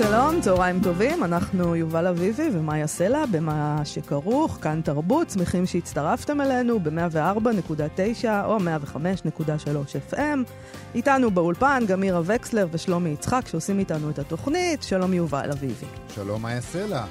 [0.00, 6.80] שלום, צהריים טובים, אנחנו יובל אביבי ומאיה סלע במה שכרוך, כאן תרבות, שמחים שהצטרפתם אלינו
[6.80, 10.38] ב-104.9 או 105.3 FM.
[10.94, 14.82] איתנו באולפן גם מירה וקסלר ושלומי יצחק שעושים איתנו את התוכנית.
[14.82, 15.86] שלום יובל אביבי.
[16.14, 17.04] שלום מאיה סלע.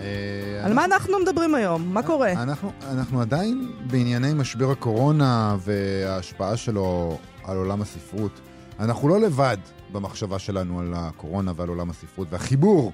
[0.00, 1.94] אה, על מה אנחנו מדברים היום?
[1.94, 2.32] מה קורה?
[2.32, 8.40] אנחנו, אנחנו עדיין בענייני משבר הקורונה וההשפעה שלו על עולם הספרות.
[8.78, 9.56] אנחנו לא לבד.
[9.92, 12.92] במחשבה שלנו על הקורונה ועל עולם הספרות והחיבור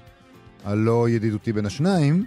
[0.63, 2.25] הלא ידידותי בין השניים.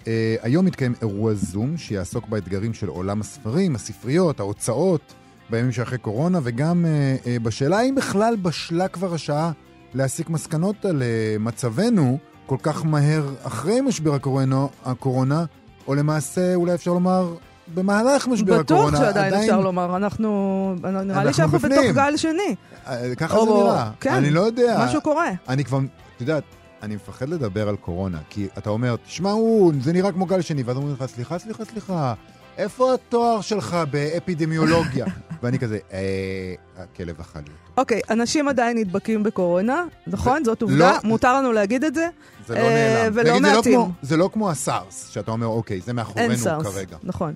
[0.00, 0.06] Uh,
[0.42, 5.14] היום מתקיים אירוע זום שיעסוק באתגרים של עולם הספרים, הספריות, ההוצאות
[5.50, 9.52] בימים שאחרי קורונה, וגם uh, uh, בשאלה האם בכלל בשלה כבר השעה
[9.94, 15.44] להסיק מסקנות על uh, מצבנו כל כך מהר אחרי משבר הקורונה, הקורונה,
[15.86, 17.34] או למעשה אולי אפשר לומר
[17.74, 18.96] במהלך משבר בטוח הקורונה.
[18.98, 19.42] בטוח שעדיין עדיין...
[19.42, 20.74] אפשר לומר, אנחנו...
[21.04, 22.54] נראה לי שאנחנו בתוך גל שני.
[22.86, 23.90] אה, ככה זה נראה.
[24.00, 24.84] כן, אני לא יודע.
[24.84, 25.30] משהו קורה.
[25.48, 25.78] אני כבר,
[26.16, 26.44] את יודעת,
[26.82, 30.76] אני מפחד לדבר על קורונה, כי אתה אומר, תשמעו, זה נראה כמו גל שני, ואז
[30.76, 32.14] אומרים לך, סליחה, סליחה, סליחה,
[32.58, 35.06] איפה התואר שלך באפידמיולוגיה?
[35.42, 37.40] ואני כזה, אה, הכלב אותו.
[37.76, 40.44] אוקיי, אנשים עדיין נדבקים בקורונה, נכון?
[40.44, 42.08] זאת עובדה, לא- מותר לנו להגיד את זה.
[42.46, 43.12] זה לא אה, נעלם.
[43.14, 43.80] ולא מעטים.
[44.02, 46.56] זה לא כמו הסארס, שאתה אומר, אוקיי, זה מאחורינו כרגע.
[46.56, 47.34] אין סארס, נכון.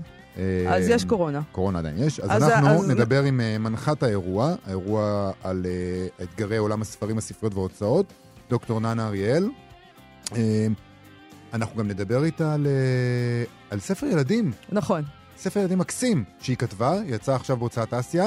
[0.68, 1.40] אז יש קורונה.
[1.52, 2.20] קורונה עדיין יש.
[2.20, 2.90] אז, אז אנחנו אז...
[2.90, 5.66] נדבר עם uh, מנחת האירוע, האירוע על
[6.18, 8.06] uh, אתגרי עולם הספרים, הספריות וההוצאות,
[8.50, 9.48] דוקטור ננה אריאל.
[11.52, 12.66] אנחנו גם נדבר איתה על,
[13.70, 14.52] על ספר ילדים.
[14.72, 15.02] נכון.
[15.38, 18.26] ספר ילדים מקסים שהיא כתבה, יצא עכשיו בהוצאת אסיה.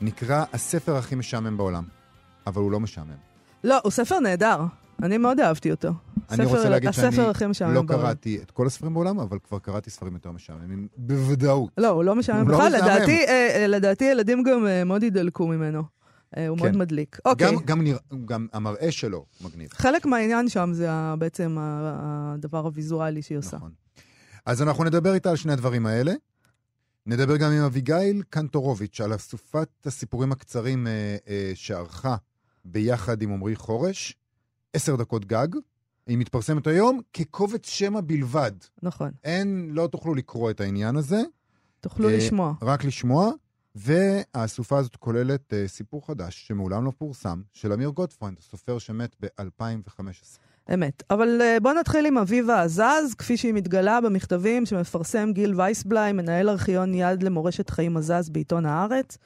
[0.00, 1.84] נקרא הספר הכי משעמם בעולם,
[2.46, 3.16] אבל הוא לא משעמם.
[3.64, 4.60] לא, הוא ספר נהדר.
[5.02, 5.88] אני מאוד אהבתי אותו.
[6.30, 6.90] אני ספר, רוצה להגיד
[7.52, 11.70] שאני לא קראתי את כל הספרים בעולם, אבל כבר קראתי ספרים יותר משעממים, בוודאות.
[11.78, 15.02] לא, הוא לא משעמם לא בכלל, לא לדעתי, אה, אה, לדעתי ילדים גם אה, מאוד
[15.02, 15.82] ידלקו ממנו.
[16.36, 16.64] אה, הוא כן.
[16.64, 17.18] מאוד מדליק.
[17.24, 17.46] אוקיי.
[17.46, 19.68] גם, גם, נרא, גם המראה שלו מגניב.
[19.72, 23.56] חלק מהעניין שם זה בעצם הדבר הוויזואלי שהיא עושה.
[23.56, 23.70] נכון.
[24.46, 26.12] אז אנחנו נדבר איתה על שני הדברים האלה.
[27.06, 32.16] נדבר גם עם אביגיל קנטורוביץ' על אסופת הסיפורים הקצרים אה, אה, שערכה
[32.64, 34.14] ביחד עם עמרי חורש.
[34.76, 35.48] עשר דקות גג.
[36.06, 38.52] היא מתפרסמת היום כקובץ שמע בלבד.
[38.82, 39.10] נכון.
[39.24, 41.22] אין, לא תוכלו לקרוא את העניין הזה.
[41.80, 42.54] תוכלו אה, לשמוע.
[42.62, 43.30] רק לשמוע.
[43.74, 50.38] והאסופה הזאת כוללת אה, סיפור חדש שמעולם לא פורסם, של אמיר גוטפרוינד, סופר שמת ב-2015.
[50.74, 51.02] אמת.
[51.10, 56.48] אבל אה, בואו נתחיל עם אביבה עזז, כפי שהיא מתגלה במכתבים שמפרסם גיל וייסבלאי, מנהל
[56.48, 59.18] ארכיון יד למורשת חיים עזז בעיתון הארץ.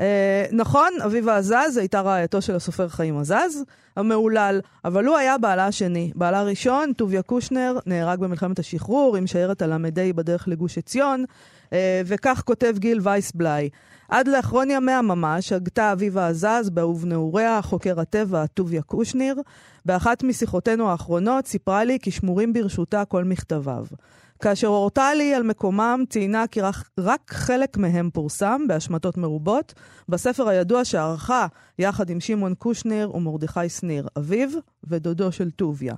[0.00, 3.64] אה, נכון, אביבה עזז הייתה רעייתו של הסופר חיים עזז,
[3.96, 6.12] המהולל, אבל הוא היה בעלה השני.
[6.14, 9.78] בעלה הראשון, טוביה קושנר, נהרג במלחמת השחרור עם שיירת הל"ה
[10.14, 11.24] בדרך לגוש עציון,
[11.72, 13.68] אה, וכך כותב גיל וייסבליי.
[14.08, 19.42] עד לאחרון ימיה ממש הגתה אביבה עזז באהוב נעוריה, חוקר הטבע טוביה קושניר.
[19.84, 23.84] באחת משיחותינו האחרונות סיפרה לי כי שמורים ברשותה כל מכתביו.
[24.40, 26.60] כאשר הורתה לי על מקומם, ציינה כי
[26.98, 29.74] רק חלק מהם פורסם, בהשמטות מרובות,
[30.08, 31.46] בספר הידוע שערכה
[31.78, 34.48] יחד עם שמעון קושניר ומרדכי שניר, אביו
[34.84, 35.94] ודודו של טוביה.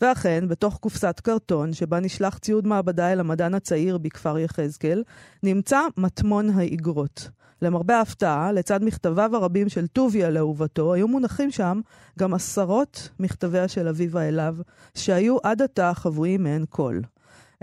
[0.00, 5.02] ואכן, בתוך קופסת קרטון, שבה נשלח ציוד מעבדה אל המדען הצעיר בכפר יחזקאל,
[5.42, 7.28] נמצא מטמון האיגרות.
[7.62, 11.80] למרבה ההפתעה, לצד מכתביו הרבים של טוביה לאהובתו, היו מונחים שם
[12.18, 14.56] גם עשרות מכתביה של אביבה אליו,
[14.94, 17.02] שהיו עד עתה חבויים מעין קול.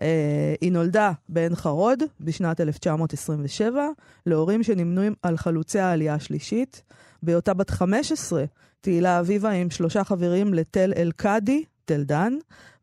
[0.01, 3.87] אה, היא נולדה בעין חרוד בשנת 1927,
[4.25, 6.83] להורים שנמנו על חלוצי העלייה השלישית.
[7.23, 8.43] בהיותה בת 15,
[8.81, 12.33] תהילה אביבה עם שלושה חברים לתל אל-קאדי, תל דן,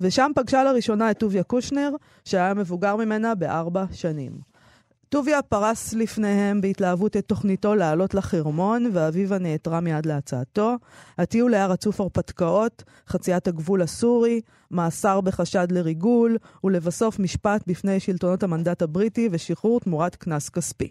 [0.01, 1.91] ושם פגשה לראשונה את טוביה קושנר,
[2.25, 4.48] שהיה מבוגר ממנה בארבע שנים.
[5.09, 10.75] טוביה פרס לפניהם בהתלהבות את תוכניתו לעלות לחרמון, ואביבה נעתרה מיד להצעתו.
[11.19, 14.41] הטיול היה רצוף הרפתקאות, חציית הגבול הסורי,
[14.71, 20.91] מאסר בחשד לריגול, ולבסוף משפט בפני שלטונות המנדט הבריטי ושחרור תמורת קנס כספי.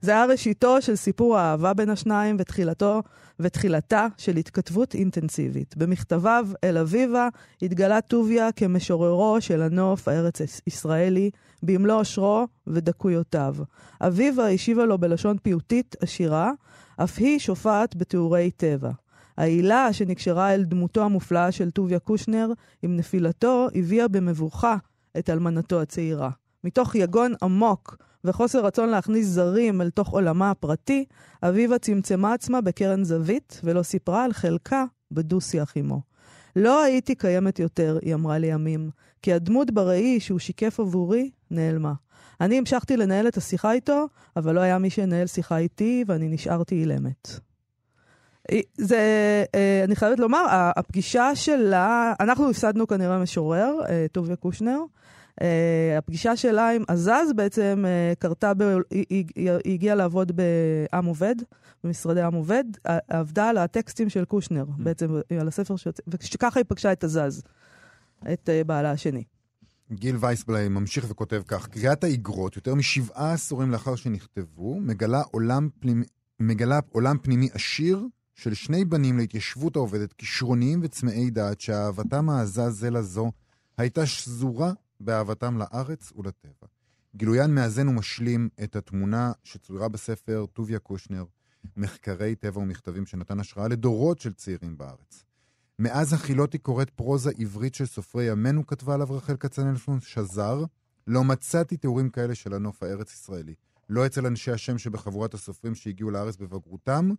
[0.00, 3.02] זה היה ראשיתו של סיפור האהבה בין השניים ותחילתו
[3.40, 5.76] ותחילתה של התכתבות אינטנסיבית.
[5.76, 7.28] במכתביו אל אביבה
[7.62, 11.30] התגלה טוביה כמשוררו של הנוף הארץ-ישראלי
[11.64, 13.54] במלוא עושרו ודקויותיו.
[14.00, 16.52] אביבה השיבה לו בלשון פיוטית עשירה,
[16.96, 18.90] אף היא שופעת בתיאורי טבע.
[19.36, 22.52] העילה שנקשרה אל דמותו המופלאה של טוביה קושנר
[22.82, 24.76] עם נפילתו הביאה במבוכה
[25.18, 26.30] את אלמנתו הצעירה.
[26.64, 31.04] מתוך יגון עמוק וחוסר רצון להכניס זרים אל תוך עולמה הפרטי,
[31.42, 36.00] אביבה צמצמה עצמה בקרן זווית ולא סיפרה על חלקה בדו-שיח עמו.
[36.56, 38.90] לא הייתי קיימת יותר, היא אמרה לימים,
[39.24, 41.92] כי הדמות בראי שהוא שיקף עבורי נעלמה.
[42.40, 44.06] אני המשכתי לנהל את השיחה איתו,
[44.36, 47.28] אבל לא היה מי שינהל שיחה איתי, ואני נשארתי אילמת.
[48.76, 48.98] זה,
[49.54, 54.78] אה, אני חייבת לומר, הפגישה שלה, אנחנו הפסדנו כנראה משורר, אה, טוביה קושנר.
[55.98, 57.84] הפגישה שלה עם עזז בעצם
[58.18, 58.62] קרתה, ב...
[58.90, 61.34] היא, היא, היא הגיעה לעבוד בעם עובד,
[61.84, 62.64] במשרדי עם עובד,
[63.08, 64.82] עבדה על הטקסטים של קושנר, mm.
[64.82, 65.88] בעצם על הספר, ש...
[66.08, 67.42] וככה היא פגשה את עזז,
[68.32, 69.24] את uh, בעלה השני.
[69.92, 76.02] גיל וייסבליי ממשיך וכותב כך: קריאת האיגרות, יותר משבעה עשורים לאחר שנכתבו, מגלה עולם, פנימ...
[76.40, 82.90] מגלה עולם פנימי עשיר של שני בנים להתיישבות העובדת, כישרוניים וצמאי דעת, שאהבתם העזה זה
[82.90, 83.32] לזו
[83.78, 86.66] הייתה שזורה באהבתם לארץ ולטבע.
[87.16, 91.24] גילוין מאזן ומשלים את התמונה שצוירה בספר טוביה קושנר,
[91.76, 95.24] מחקרי טבע ומכתבים שנתן השראה לדורות של צעירים בארץ.
[95.78, 100.64] מאז החילות היא קוראת פרוזה עברית של סופרי ימינו, כתבה עליו רחל כצנלסון שזר,
[101.06, 103.54] לא מצאתי תיאורים כאלה של הנוף הארץ-ישראלי.
[103.88, 107.10] לא אצל אנשי השם שבחבורת הסופרים שהגיעו לארץ בבגרותם,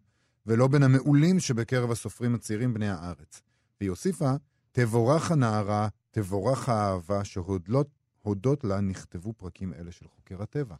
[0.45, 3.41] ולא בין המעולים שבקרב הסופרים הצעירים בני הארץ.
[3.79, 4.31] והיא הוסיפה,
[4.71, 10.75] תבורך הנערה, תבורך האהבה שהודות לה נכתבו פרקים אלה של חוקר הטבע.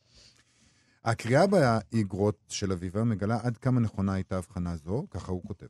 [1.05, 5.67] הקריאה באיגרות של אביבה מגלה עד כמה נכונה הייתה הבחנה זו, ככה הוא כותב.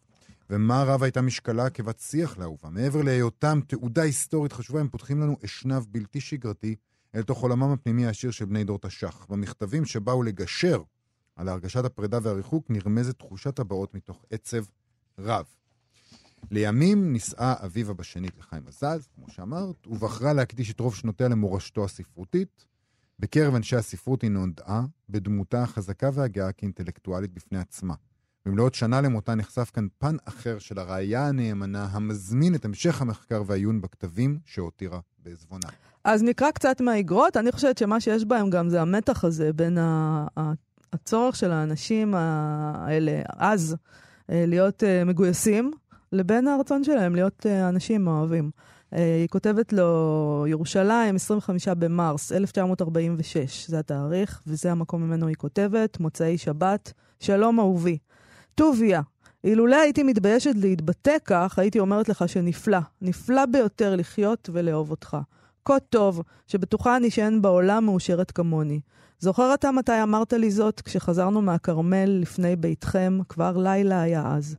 [0.49, 2.69] ומה רב הייתה משקלה כבת שיח לאהובה.
[2.69, 6.75] מעבר להיותם תעודה היסטורית חשובה, הם פותחים לנו אשנב בלתי שגרתי
[7.15, 9.25] אל תוך עולמם הפנימי העשיר של בני דור תש"ח.
[9.29, 10.81] במכתבים שבאו לגשר
[11.35, 14.63] על הרגשת הפרידה והריחוק נרמזת תחושת הבאות מתוך עצב
[15.19, 15.45] רב.
[16.51, 22.65] לימים נישאה אביבה בשנית לחיים עזז, כמו שאמרת, ובחרה להקדיש את רוב שנותיה למורשתו הספרותית.
[23.19, 27.93] בקרב אנשי הספרות היא נודעה בדמותה החזקה והגאה כאינטלקטואלית בפני עצמה.
[28.45, 33.81] במלאת שנה למותה נחשף כאן פן אחר של הראייה הנאמנה המזמין את המשך המחקר והעיון
[33.81, 35.67] בכתבים שהותירה בעזבונה.
[36.03, 37.37] אז נקרא קצת מהאיגרות.
[37.37, 39.77] אני חושבת שמה שיש בהם גם זה המתח הזה בין
[40.93, 43.75] הצורך של האנשים האלה אז
[44.29, 45.71] אה, להיות אה, מגויסים
[46.11, 48.51] לבין הרצון שלהם להיות uh, אנשים אוהבים.
[48.91, 56.37] היא כותבת לו, ירושלים, 25 במרס 1946, זה התאריך, וזה המקום ממנו היא כותבת, מוצאי
[56.37, 57.97] שבת, שלום אהובי.
[58.55, 59.01] טוביה,
[59.43, 65.17] אילולא הייתי מתביישת להתבטא כך, הייתי אומרת לך שנפלא, נפלא ביותר לחיות ולאהוב אותך.
[65.65, 68.79] כה טוב, שבטוחה אני שאין בעולם מאושרת כמוני.
[69.19, 73.19] זוכר אתה מתי אמרת לי זאת כשחזרנו מהכרמל לפני ביתכם?
[73.29, 74.55] כבר לילה היה אז.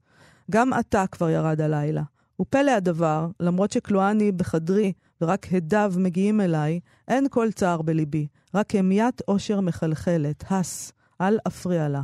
[0.50, 2.02] גם עתה כבר ירד הלילה.
[2.40, 8.74] ופלא הדבר, למרות שכלואה אני בחדרי ורק הדיו מגיעים אליי, אין כל צער בליבי, רק
[8.74, 12.02] המיית אושר מחלחלת, הס, אל אפריע לה.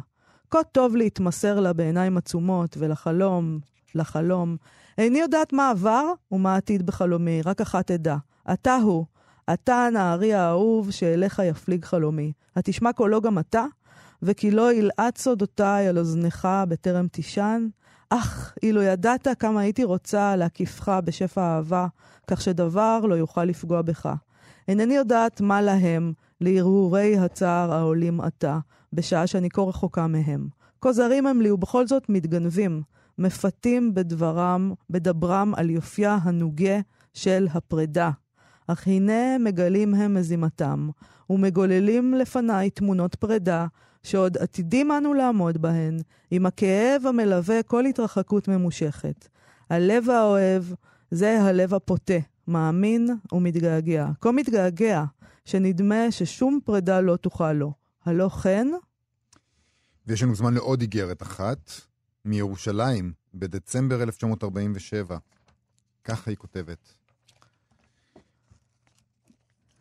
[0.52, 3.58] כה טוב להתמסר לה בעיניים עצומות, ולחלום,
[3.94, 4.56] לחלום.
[4.99, 8.16] איני יודעת מה עבר ומה עתיד בחלומי, רק אחת אדע.
[8.52, 9.04] אתה הוא,
[9.52, 12.32] אתה הנערי האהוב שאליך יפליג חלומי.
[12.56, 13.64] התשמע קולו גם אתה?
[14.22, 17.69] וכי לא ילעט סודותיי על אוזנך בטרם תישן?
[18.10, 21.87] אך, אילו ידעת כמה הייתי רוצה להקיפך בשפע אהבה,
[22.26, 24.08] כך שדבר לא יוכל לפגוע בך.
[24.69, 28.58] אינני יודעת מה להם, להרהורי הצער העולים עתה,
[28.93, 30.49] בשעה שאני כה רחוקה מהם.
[30.81, 32.82] כה זרים הם לי ובכל זאת מתגנבים,
[33.19, 36.81] מפתים בדברם, בדברם על יופייה הנוגה
[37.15, 38.11] של הפרידה.
[38.67, 40.89] אך הנה מגלים הם מזימתם,
[41.31, 43.67] ומגוללים לפניי תמונות פרידה,
[44.03, 45.99] שעוד עתידים אנו לעמוד בהן,
[46.31, 49.29] עם הכאב המלווה כל התרחקות ממושכת.
[49.70, 50.65] הלב האוהב
[51.11, 52.19] זה הלב הפוטה,
[52.49, 54.06] מאמין ומתגעגע.
[54.20, 55.05] כה מתגעגע,
[55.44, 57.81] שנדמה ששום פרידה לא תוכל לו.
[58.04, 58.68] הלא כן?
[60.06, 61.70] ויש לנו זמן לעוד איגרת אחת,
[62.24, 65.18] מירושלים, בדצמבר 1947.
[66.04, 66.94] ככה היא כותבת.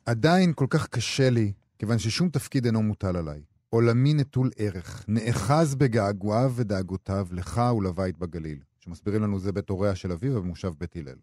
[0.05, 3.41] עדיין כל כך קשה לי, כיוון ששום תפקיד אינו מוטל עליי.
[3.69, 10.11] עולמי נטול ערך, נאחז בגעגועיו ודאגותיו לך ולבית בגליל, שמסבירים לנו זה בית הוריה של
[10.11, 11.17] אביו במושב בית הלל.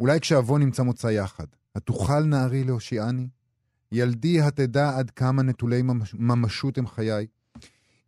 [0.00, 3.28] אולי כשאבוא נמצא מוצא יחד, התוכל נערי להושיעני?
[3.92, 5.82] ילדי התדע עד כמה נטולי
[6.14, 7.26] ממשות הם חיי?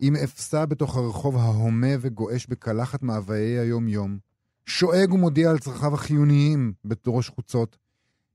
[0.03, 4.19] אם אפסע בתוך הרחוב ההומה וגועש בקלחת מאוויי היום-יום,
[4.67, 7.77] שואג ומודיע על צרכיו החיוניים בראש חוצות,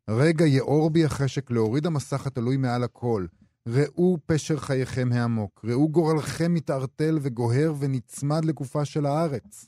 [0.10, 3.26] רגע יאור בי החשק להוריד המסך התלוי מעל הכל,
[3.68, 9.66] ראו פשר חייכם העמוק, ראו גורלכם מתערטל וגוהר ונצמד לגופה של הארץ.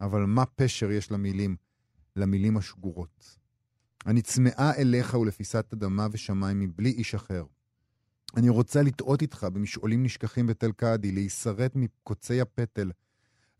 [0.00, 1.56] אבל מה פשר יש למילים,
[2.16, 3.36] למילים השגורות?
[4.06, 7.44] אני צמאה אליך ולפיסת אדמה ושמיים מבלי איש אחר.
[8.36, 12.90] אני רוצה לטעות איתך במשעולים נשכחים בתל קאדי, להישרט מקוצי הפטל,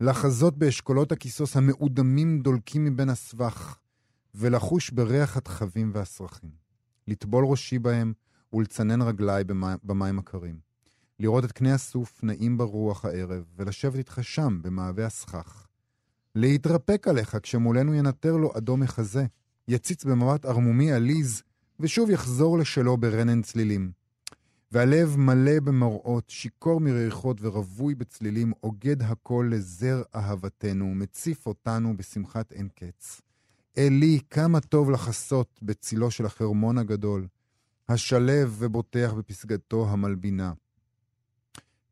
[0.01, 3.77] לחזות באשכולות הכיסוס המאודמים דולקים מבין הסבך,
[4.35, 6.51] ולחוש בריח התחבים והסרחים.
[7.07, 8.13] לטבול ראשי בהם
[8.53, 9.43] ולצנן רגליי
[9.83, 10.59] במים, הקרים.
[11.19, 15.67] לראות את קנה הסוף נעים ברוח הערב, ולשבת איתך שם, במעבה הסכך.
[16.35, 19.25] להתרפק עליך כשמולנו ינטר לו אדום מחזה,
[19.67, 21.43] יציץ במבט ערמומי עליז,
[21.79, 23.91] ושוב יחזור לשלו ברנן צלילים.
[24.71, 32.67] והלב מלא במראות, שיכור מריחות ורווי בצלילים, אוגד הכל לזר אהבתנו, מציף אותנו בשמחת אין
[32.75, 33.21] קץ.
[33.77, 37.27] אלי, כמה טוב לחסות בצילו של החרמון הגדול,
[37.89, 40.53] השלב ובוטח בפסגתו המלבינה.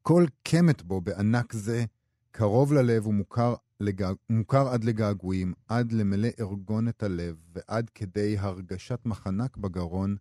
[0.02, 1.86] כל קמת בו בענק זה,
[2.32, 4.12] קרוב ללב ומוכר לגע...
[4.30, 10.16] מוכר עד לגעגועים, עד למלא ארגון את הלב, ועד כדי הרגשת מחנק בגרון,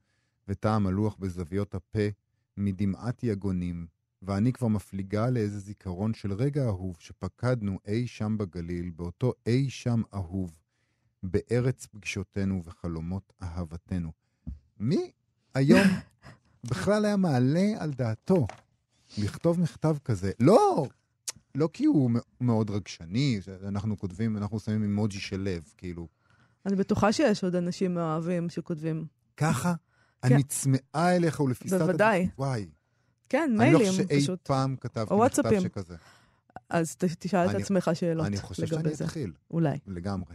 [0.49, 2.08] וטעם הלוח בזוויות הפה,
[2.56, 3.87] מדמעת יגונים,
[4.23, 10.02] ואני כבר מפליגה לאיזה זיכרון של רגע אהוב שפקדנו אי שם בגליל, באותו אי שם
[10.14, 10.58] אהוב,
[11.23, 14.12] בארץ פגישותינו וחלומות אהבתנו.
[14.78, 15.11] מי
[15.54, 15.80] היום
[16.70, 18.46] בכלל היה מעלה על דעתו
[19.18, 20.32] לכתוב מכתב כזה?
[20.40, 20.87] לא,
[21.54, 26.08] לא כי הוא מאוד רגשני, אנחנו כותבים, אנחנו שמים אימוג'י של לב, כאילו.
[26.66, 29.06] אני בטוחה שיש עוד אנשים מאוהבים שכותבים.
[29.37, 29.75] ככה?
[30.25, 31.76] אני צמאה אליך ולפיסת...
[31.80, 32.28] בוודאי.
[32.38, 32.66] וואי.
[33.28, 34.11] כן, מיילים, פשוט.
[34.11, 35.96] אני לא חושב שאי פעם כתבתי מכתב שכזה.
[36.70, 38.42] אז תשאל את עצמך שאלות לגבי זה.
[38.42, 39.32] אני חושב שאני אתחיל.
[39.50, 39.78] אולי.
[39.87, 40.34] לגמרי.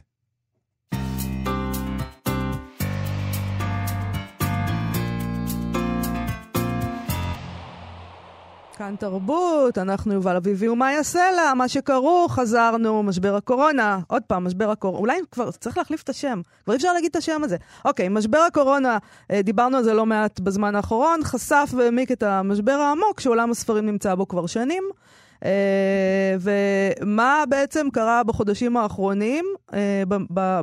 [8.80, 14.72] כאן תרבות, אנחנו יובל אביבי ומאיה סלע, מה שקרו, חזרנו, משבר הקורונה, עוד פעם, משבר
[14.72, 17.58] הקורונה, אולי כבר צריך להחליף את השם, כבר אי אפשר להגיד את השם הזה.
[17.86, 18.98] אוקיי, משבר הקורונה,
[19.32, 23.86] אה, דיברנו על זה לא מעט בזמן האחרון, חשף והעמיק את המשבר העמוק שעולם הספרים
[23.86, 24.84] נמצא בו כבר שנים.
[25.46, 30.04] אה, ומה בעצם קרה בחודשים האחרונים אה,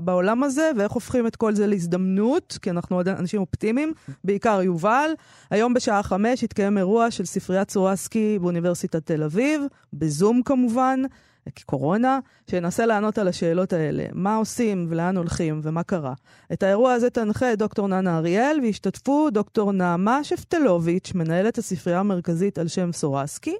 [0.00, 3.92] בעולם הזה, ואיך הופכים את כל זה להזדמנות, כי אנחנו עוד אנשים אופטימיים,
[4.24, 5.10] בעיקר יובל.
[5.50, 11.02] היום בשעה חמש התקיים אירוע של ספריית סורסקי באוניברסיטת תל אביב, בזום כמובן.
[11.66, 12.18] קורונה,
[12.50, 14.04] שינסה לענות על השאלות האלה.
[14.12, 16.14] מה עושים ולאן הולכים ומה קרה.
[16.52, 22.68] את האירוע הזה תנחה דוקטור ננה אריאל, והשתתפו דוקטור נעמה שפטלוביץ', מנהלת הספרייה המרכזית על
[22.68, 23.56] שם סורסקי,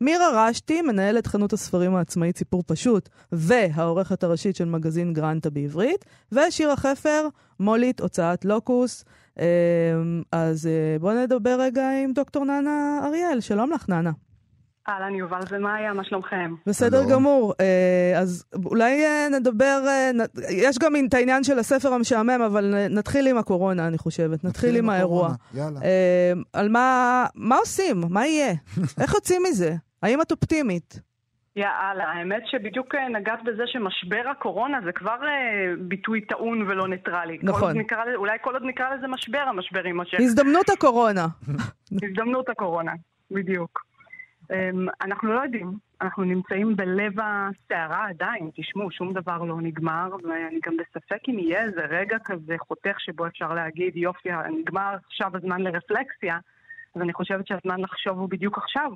[0.00, 6.76] מירה רשתי, מנהלת חנות הספרים העצמאית סיפור פשוט, והעורכת הראשית של מגזין גרנטה בעברית, ושירה
[6.76, 7.28] חפר,
[7.60, 9.04] מולית, הוצאת לוקוס.
[9.38, 13.40] אמ, אז אה, בואו נדבר רגע עם דוקטור ננה אריאל.
[13.40, 14.10] שלום לך, ננה.
[14.88, 16.54] אהלן יובל ומאיה, מה שלומכם?
[16.66, 17.54] בסדר גמור.
[17.60, 20.10] אה, אז אולי אה, נדבר, אה,
[20.50, 24.44] יש גם את העניין של הספר המשעמם, אבל נתחיל עם הקורונה, אני חושבת.
[24.44, 25.28] נתחיל עם האירוע.
[25.54, 25.80] יאללה.
[26.52, 28.00] על מה, מה עושים?
[28.10, 28.54] מה יהיה?
[29.00, 29.74] איך יוצאים מזה?
[30.02, 31.00] האם את אופטימית?
[31.56, 35.16] יאללה, האמת שבדיוק נגעת בזה שמשבר הקורונה זה כבר
[35.78, 37.38] ביטוי טעון ולא ניטרלי.
[37.42, 37.72] נכון.
[37.72, 40.18] כל נקרא, אולי כל עוד נקרא לזה משבר, המשבר יימשך.
[40.20, 41.26] הזדמנות הקורונה.
[42.04, 42.92] הזדמנות הקורונה,
[43.30, 43.87] בדיוק.
[44.52, 50.58] אמ, אנחנו לא יודעים, אנחנו נמצאים בלב הסערה עדיין, תשמעו, שום דבר לא נגמר, ואני
[50.66, 54.28] גם בספק אם יהיה איזה רגע כזה חותך שבו אפשר להגיד, יופי,
[54.60, 56.38] נגמר עכשיו הזמן לרפלקסיה,
[56.94, 58.92] אז אני חושבת שהזמן לחשוב הוא בדיוק עכשיו.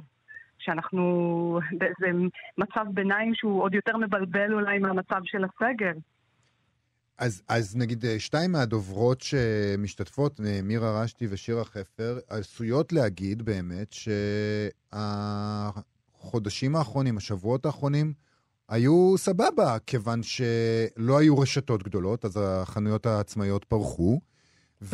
[0.58, 2.18] שאנחנו באיזה
[2.58, 5.92] מצב ביניים שהוא עוד יותר מבלבל אולי מהמצב של הסגר.
[7.22, 13.94] אז, אז נגיד אה, שתיים מהדוברות שמשתתפות, אה, מירה רשתי ושירה חפר, עשויות להגיד באמת
[14.92, 18.12] שהחודשים האחרונים, השבועות האחרונים,
[18.68, 24.20] היו סבבה, כיוון שלא היו רשתות גדולות, אז החנויות העצמאיות פרחו.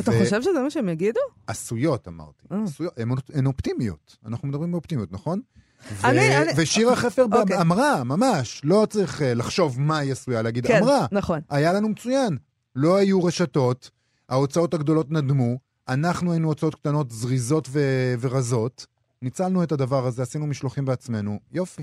[0.00, 0.14] אתה ו...
[0.24, 1.20] חושב שזה מה שהם יגידו?
[1.46, 2.46] עשויות, אמרתי.
[2.52, 2.54] Mm.
[2.64, 2.92] עשויות,
[3.34, 4.16] הן אופטימיות.
[4.26, 5.40] אנחנו מדברים באופטימיות, נכון?
[5.82, 6.52] ו- אני, אני...
[6.56, 7.36] ושירה חפר okay.
[7.36, 7.60] אוקיי.
[7.60, 11.40] אמרה, ממש, לא צריך uh, לחשוב מה היא עשויה להגיד, כן, אמרה, נכון.
[11.50, 12.36] היה לנו מצוין.
[12.76, 13.90] לא היו רשתות,
[14.28, 15.58] ההוצאות הגדולות נדמו,
[15.88, 18.86] אנחנו היינו הוצאות קטנות זריזות ו- ורזות,
[19.22, 21.82] ניצלנו את הדבר הזה, עשינו משלוחים בעצמנו, יופי.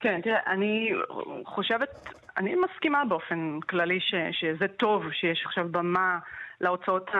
[0.00, 0.88] כן, תראה, אני
[1.46, 6.18] חושבת, אני מסכימה באופן כללי ש, שזה טוב שיש עכשיו במה
[6.62, 7.10] להוצאות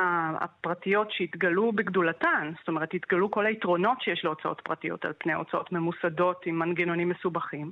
[0.40, 2.52] הפרטיות שהתגלו בגדולתן.
[2.58, 7.70] זאת אומרת, התגלו כל היתרונות שיש להוצאות פרטיות על פני הוצאות ממוסדות עם מנגנונים מסובכים.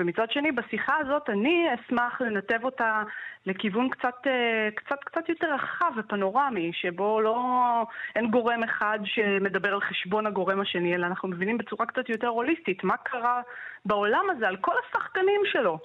[0.00, 3.02] ומצד שני, בשיחה הזאת אני אשמח לנתב אותה
[3.46, 7.36] לכיוון קצת, אה, קצת, קצת יותר רחב ופנורמי, שבו לא,
[8.16, 12.84] אין גורם אחד שמדבר על חשבון הגורם השני, אלא אנחנו מבינים בצורה קצת יותר הוליסטית
[12.84, 13.40] מה קרה
[13.84, 15.78] בעולם הזה, על כל השחקנים שלו.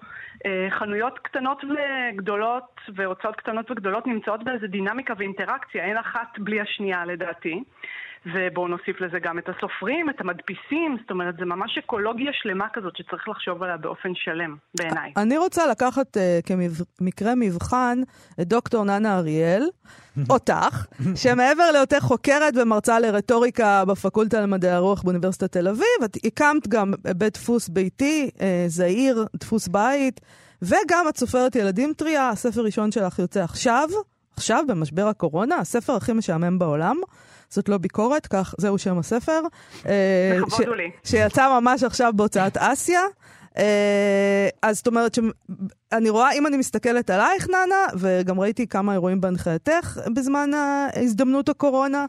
[0.45, 7.05] אה, חנויות קטנות וגדולות והוצאות קטנות וגדולות נמצאות באיזה דינמיקה ואינטראקציה, אין אחת בלי השנייה
[7.05, 7.63] לדעתי.
[8.25, 12.95] ובואו נוסיף לזה גם את הסופרים, את המדפיסים, זאת אומרת, זה ממש אקולוגיה שלמה כזאת
[12.95, 15.13] שצריך לחשוב עליה באופן שלם, בעיניי.
[15.17, 16.19] אני רוצה לקחת uh,
[16.97, 17.99] כמקרה מבחן
[18.41, 19.63] את דוקטור ננה אריאל,
[20.33, 20.85] אותך,
[21.15, 27.33] שמעבר להיותך חוקרת ומרצה לרטוריקה בפקולטה למדעי הרוח באוניברסיטת תל אביב, את הקמת גם בית
[27.33, 30.21] דפוס ביתי, uh, זעיר, דפוס בית,
[30.61, 33.89] וגם את סופרת ילדים טריה, הספר הראשון שלך יוצא עכשיו,
[34.41, 36.95] עכשיו, במשבר הקורונה, הספר הכי משעמם בעולם.
[37.49, 39.41] זאת לא ביקורת, כך, זהו שם הספר.
[39.85, 40.91] אה, לכבוד הוא לי.
[41.03, 43.01] שיצא ממש עכשיו בהוצאת אסיה.
[43.57, 49.21] אה, אז זאת אומרת שאני רואה, אם אני מסתכלת עלייך, ננה, וגם ראיתי כמה אירועים
[49.21, 50.49] בהנחייתך בזמן
[50.95, 52.05] הזדמנות הקורונה,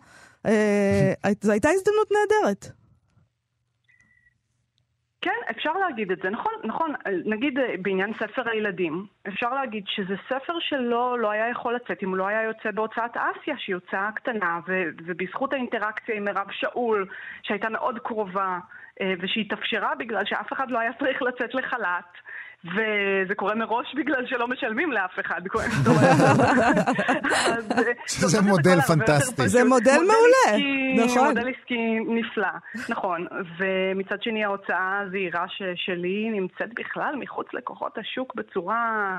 [0.46, 1.12] אה,
[1.44, 2.68] זו הייתה הזדמנות נהדרת.
[5.22, 6.30] כן, אפשר להגיד את זה.
[6.30, 6.94] נכון, נכון.
[7.24, 12.08] נגיד אה, בעניין ספר הילדים, אפשר להגיד שזה ספר שלא לא היה יכול לצאת אם
[12.08, 17.06] הוא לא היה יוצא בהוצאת אסיה, שהיא הוצאה קטנה, ו, ובזכות האינטראקציה עם מירב שאול,
[17.42, 18.58] שהייתה מאוד קרובה,
[19.00, 22.18] אה, ושהתאפשרה בגלל שאף אחד לא היה צריך לצאת לחל"ת.
[22.64, 25.40] וזה קורה מראש בגלל שלא משלמים לאף אחד.
[28.32, 29.48] זה מודל פנטסטי.
[29.48, 30.58] זה מודל מעולה,
[31.04, 31.28] נכון.
[31.28, 32.48] מודל עסקי נפלא,
[32.88, 33.26] נכון.
[33.58, 39.18] ומצד שני ההוצאה הזהירה שלי נמצאת בכלל מחוץ לכוחות השוק בצורה...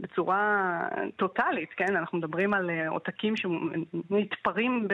[0.00, 0.80] בצורה
[1.16, 1.96] טוטאלית, כן?
[1.96, 4.88] אנחנו מדברים על אה, עותקים שנתפרים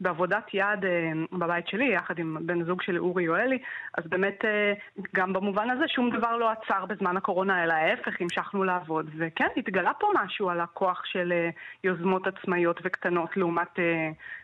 [0.00, 3.58] בעבודת יד אה, בבית שלי, יחד עם בן זוג שלי אורי יואלי,
[3.98, 4.72] אז באמת אה,
[5.14, 9.10] גם במובן הזה שום דבר לא עצר בזמן הקורונה, אלא ההפך, המשכנו לעבוד.
[9.18, 11.32] וכן, התגלה פה משהו על הכוח של
[11.84, 13.78] יוזמות עצמאיות וקטנות לעומת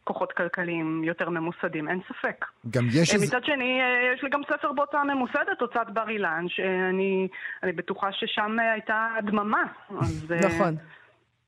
[0.04, 2.44] כוחות כלכליים יותר ממוסדים, אין ספק.
[2.70, 3.26] גם יש איזה...
[3.26, 3.80] מצד שני,
[4.14, 7.28] יש לי גם ספר בהוצאה ממוסדת, הוצאת בר אילן, שאני
[7.76, 9.62] בטוחה ששם הייתה דממה.
[10.00, 10.26] אז...
[10.44, 10.76] נכון,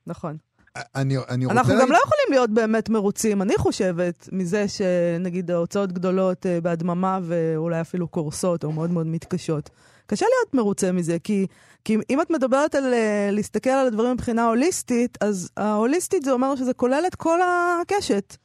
[0.07, 0.37] נכון.
[0.77, 1.59] אני, אני רוצה...
[1.59, 7.19] אנחנו גם לא יכולים להיות באמת מרוצים, אני חושבת, מזה שנגיד ההוצאות גדולות אה, בהדממה
[7.23, 9.71] ואולי אפילו קורסות או מאוד מאוד מתקשות.
[10.11, 11.47] קשה להיות מרוצה מזה, כי,
[11.85, 16.57] כי אם את מדברת על אה, להסתכל על הדברים מבחינה הוליסטית, אז ההוליסטית זה אומר
[16.57, 18.37] שזה כולל את כל הקשת.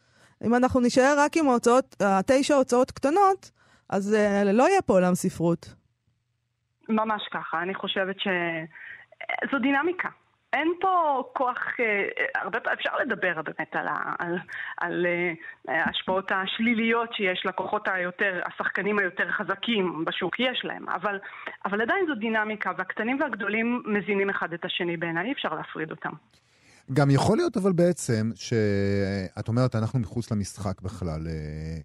[0.46, 3.52] אם אנחנו נישאר רק עם ההוצאות, התשע הוצאות קטנות,
[3.90, 5.76] אז אה, לא יהיה פה עולם ספרות.
[6.90, 8.28] ממש ככה, אני חושבת ש...
[9.52, 10.10] זו דינמיקה.
[10.56, 13.88] אין פה כוח, אה, הרבה אפשר לדבר באמת על,
[14.20, 14.38] על,
[14.78, 21.20] על אה, ההשפעות השליליות שיש לכוחות היותר, השחקנים היותר חזקים בשוק, יש להם, אבל,
[21.66, 26.14] אבל עדיין זו דינמיקה, והקטנים והגדולים מזינים אחד את השני בעיניי, אי אפשר להפריד אותם.
[26.94, 31.28] גם יכול להיות אבל בעצם, שאת אומרת, אנחנו מחוץ למשחק בכלל.
[31.28, 31.78] אה,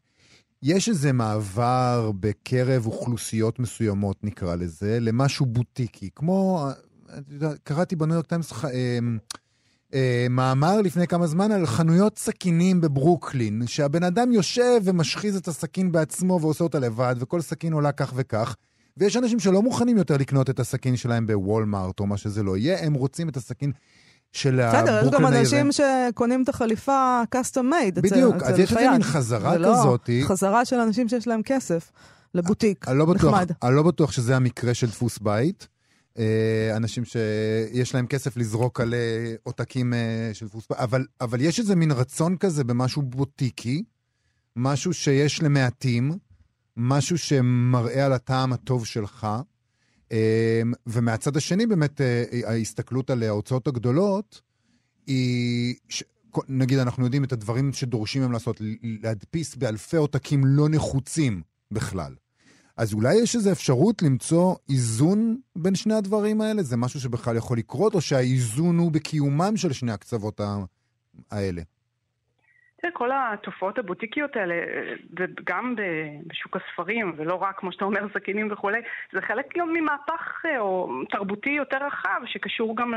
[0.62, 6.68] יש איזה מעבר בקרב אוכלוסיות מסוימות, נקרא לזה, למשהו בוטיקי, כמו
[7.64, 8.98] קראתי בניו יורק טיימס אה,
[9.94, 15.92] אה, מאמר לפני כמה זמן על חנויות סכינים בברוקלין, שהבן אדם יושב ומשחיז את הסכין
[15.92, 18.56] בעצמו ועושה אותה לבד, וכל סכין עולה כך וכך.
[18.96, 22.86] ויש אנשים שלא מוכנים יותר לקנות את הסכין שלהם בוולמארט או מה שזה לא יהיה,
[22.86, 23.72] הם רוצים את הסכין
[24.32, 28.90] של הברוקלין בסדר, יש גם אנשים שקונים את החליפה custom made בדיוק, אז יש איזה
[28.90, 30.08] מין חזרה כזאת.
[30.08, 31.92] לא, חזרה של אנשים שיש להם כסף
[32.34, 33.50] לבוטיק, לא נחמד.
[33.62, 35.68] אני לא בטוח שזה המקרה של דפוס בית.
[36.20, 41.58] אה, אנשים שיש להם כסף לזרוק על אה, עותקים אה, של דפוס, אבל, אבל יש
[41.58, 43.84] איזה מין רצון כזה במשהו בוטיקי,
[44.56, 46.12] משהו שיש למעטים,
[46.76, 49.26] משהו שמראה על הטעם הטוב שלך,
[50.86, 52.00] ומהצד השני באמת
[52.44, 54.40] ההסתכלות על ההוצאות הגדולות
[55.06, 55.74] היא...
[56.48, 62.14] נגיד, אנחנו יודעים את הדברים שדורשים הם לעשות, להדפיס באלפי עותקים לא נחוצים בכלל.
[62.80, 66.62] אז אולי יש איזו אפשרות למצוא איזון בין שני הדברים האלה?
[66.62, 70.40] זה משהו שבכלל יכול לקרות, או שהאיזון הוא בקיומם של שני הקצוות
[71.30, 71.62] האלה?
[72.80, 74.54] תראה, כל התופעות הבוטיקיות האלה,
[75.18, 75.74] וגם
[76.26, 78.80] בשוק הספרים, ולא רק, כמו שאתה אומר, סכינים וכולי,
[79.12, 82.92] זה חלק גם ממהפך אה, או תרבותי יותר רחב, שקשור גם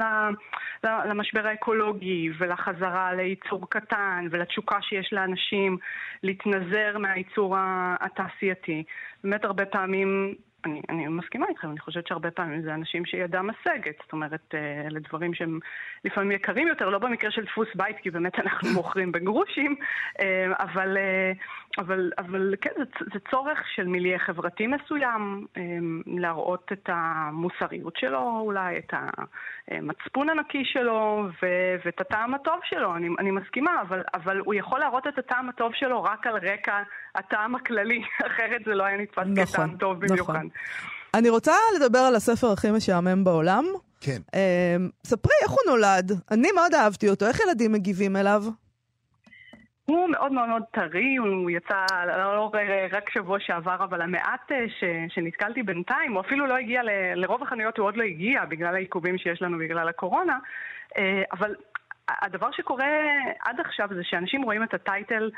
[0.83, 5.77] למשבר האקולוגי, ולחזרה לייצור קטן, ולתשוקה שיש לאנשים
[6.23, 7.55] להתנזר מהייצור
[7.99, 8.83] התעשייתי.
[9.23, 13.95] באמת הרבה פעמים אני, אני מסכימה איתכם, אני חושבת שהרבה פעמים זה אנשים שידם משגת.
[14.03, 15.59] זאת אומרת, אה, אלה דברים שהם
[16.05, 19.75] לפעמים יקרים יותר, לא במקרה של דפוס בית, כי באמת אנחנו מוכרים בגרושים,
[20.19, 21.31] אה, אבל, אה,
[21.77, 25.45] אבל, אבל כן, זה, זה צורך של מיליה חברתי מסוים,
[26.07, 28.93] להראות את המוסריות שלו אולי, את
[29.67, 31.47] המצפון הנקי שלו ו,
[31.85, 32.95] ואת הטעם הטוב שלו.
[32.95, 36.83] אני, אני מסכימה, אבל, אבל הוא יכול להראות את הטעם הטוב שלו רק על רקע
[37.15, 40.33] הטעם הכללי, אחרת זה לא היה נתפס נכון, כטעם טוב במיוחד.
[40.33, 40.49] נכון.
[41.13, 43.65] אני רוצה לדבר על הספר הכי משעמם בעולם.
[44.01, 44.21] כן.
[44.31, 46.11] Uh, ספרי איך הוא נולד.
[46.31, 47.25] אני מאוד אהבתי אותו.
[47.25, 48.43] איך ילדים מגיבים אליו?
[49.85, 52.51] הוא מאוד מאוד מאוד טרי, הוא יצא לא, לא
[52.91, 54.83] רק שבוע שעבר, אבל המעט אה, ש,
[55.15, 59.17] שנתקלתי בינתיים, הוא אפילו לא הגיע, ל, לרוב החנויות הוא עוד לא הגיע בגלל העיכובים
[59.17, 60.37] שיש לנו בגלל הקורונה,
[60.97, 61.55] אה, אבל
[62.09, 62.87] הדבר שקורה
[63.39, 65.31] עד עכשיו זה שאנשים רואים את הטייטל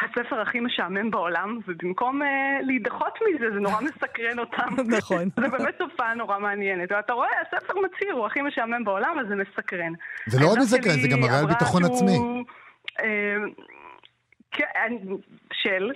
[0.00, 2.24] הספר הכי משעמם בעולם, ובמקום uh,
[2.66, 4.68] להידחות מזה, זה נורא מסקרן אותם.
[4.98, 5.28] נכון.
[5.40, 6.92] זה באמת תופעה נורא מעניינת.
[6.92, 9.92] ואתה רואה, הספר מצהיר, הוא הכי משעמם בעולם, אז זה מסקרן.
[10.26, 12.18] זה לא רק מסקרן, זה גם מראה על ביטחון עצמי.
[13.00, 13.36] אה,
[14.50, 14.92] כן,
[15.52, 15.92] של...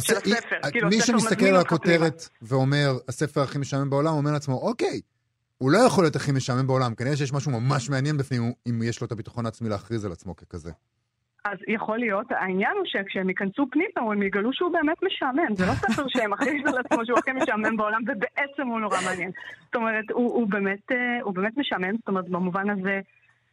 [0.00, 0.70] של הספר.
[0.70, 5.00] כאילו, מי שמסתכל על הכותרת ואומר, הספר הכי משעמם בעולם, אומר לעצמו, אוקיי,
[5.58, 9.00] הוא לא יכול להיות הכי משעמם בעולם, כנראה שיש משהו ממש מעניין בפנים, אם יש
[9.00, 10.70] לו את הביטחון העצמי להכריז על עצמו ככזה.
[11.44, 15.56] אז יכול להיות, העניין הוא שכשהם ייכנסו פנימה, הם יגלו שהוא באמת משעמם.
[15.56, 19.30] זה לא ספר שהם מכריז על עצמו שהוא הכי משעמם בעולם, ובעצם הוא נורא מעניין.
[19.64, 23.00] זאת אומרת, הוא, הוא, באמת, אה, הוא באמת משעמם, זאת אומרת, במובן הזה,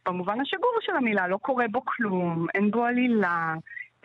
[0.06, 3.54] במובן השגור של המילה, לא קורה בו כלום, אין בו עלילה.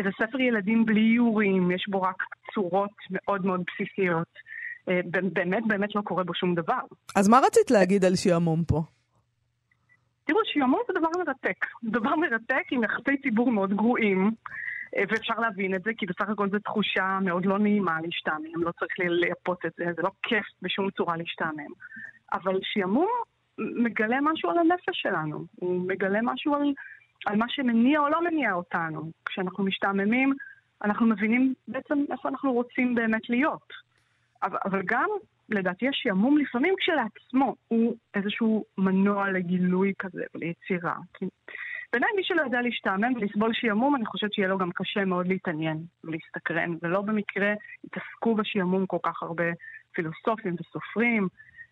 [0.03, 4.27] זה ספר ילדים בלי איורים, יש בו רק צורות מאוד מאוד בסיסיות.
[4.89, 4.99] אה,
[5.33, 6.79] באמת באמת לא קורה בו שום דבר.
[7.15, 8.81] אז מה רצית להגיד על שעמום פה?
[10.25, 11.65] תראו, שיומון זה דבר מרתק.
[11.83, 14.31] דבר מרתק עם יחסי ציבור מאוד גרועים,
[14.97, 18.71] אה, ואפשר להבין את זה, כי בסך הכל זו תחושה מאוד לא נעימה להשתעמם, לא
[18.71, 21.71] צריך לייפות את זה, זה לא כיף בשום צורה להשתעמם.
[22.33, 23.09] אבל שימום
[23.57, 26.73] מגלה משהו על הנפש שלנו, הוא מגלה משהו על,
[27.25, 29.11] על מה שמניע או לא מניע אותנו.
[29.25, 30.33] כשאנחנו משתעממים,
[30.83, 33.73] אנחנו מבינים בעצם איפה אנחנו רוצים באמת להיות.
[34.43, 35.09] אבל, אבל גם
[35.49, 40.95] לדעתי השעמום לפעמים כשלעצמו הוא איזשהו מנוע לגילוי כזה וליצירה.
[41.13, 41.25] כי
[41.93, 45.77] בעיניי מי שלא יודע להשתעמם ולסבול שעמום, אני חושבת שיהיה לו גם קשה מאוד להתעניין
[46.03, 47.53] ולהסתקרן, ולא במקרה
[47.83, 49.43] התעסקו בשעמום כל כך הרבה
[49.91, 51.27] פילוסופים וסופרים.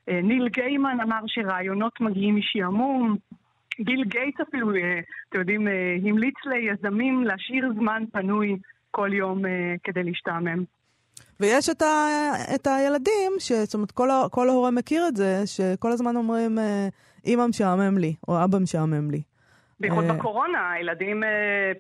[0.10, 3.16] אה, ניל גיימן אמר שרעיונות מגיעים משעמום.
[3.82, 8.58] גיל גייטס אפילו, אה, אתם יודעים, אה, המליץ ליזמים להשאיר זמן פנוי
[8.92, 9.42] כל יום
[9.84, 10.64] כדי להשתעמם.
[11.39, 12.08] ויש את, ה,
[12.56, 16.58] את הילדים, ש, זאת אומרת, כל, כל ההורה מכיר את זה, שכל הזמן אומרים,
[17.26, 19.21] אמא אה, משעמם לי, או אבא משעמם לי.
[19.80, 21.30] בייחוד אה, בקורונה, הילדים אה,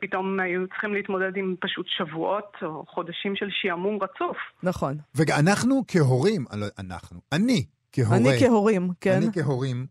[0.01, 4.37] פתאום היו צריכים להתמודד עם פשוט שבועות או חודשים של שעמום רצוף.
[4.63, 4.97] נכון.
[5.15, 8.17] ואנחנו כהורים, לא, אנחנו, אני כהורה...
[8.17, 9.15] אני כהורים, כן.
[9.17, 9.85] אני כהורים,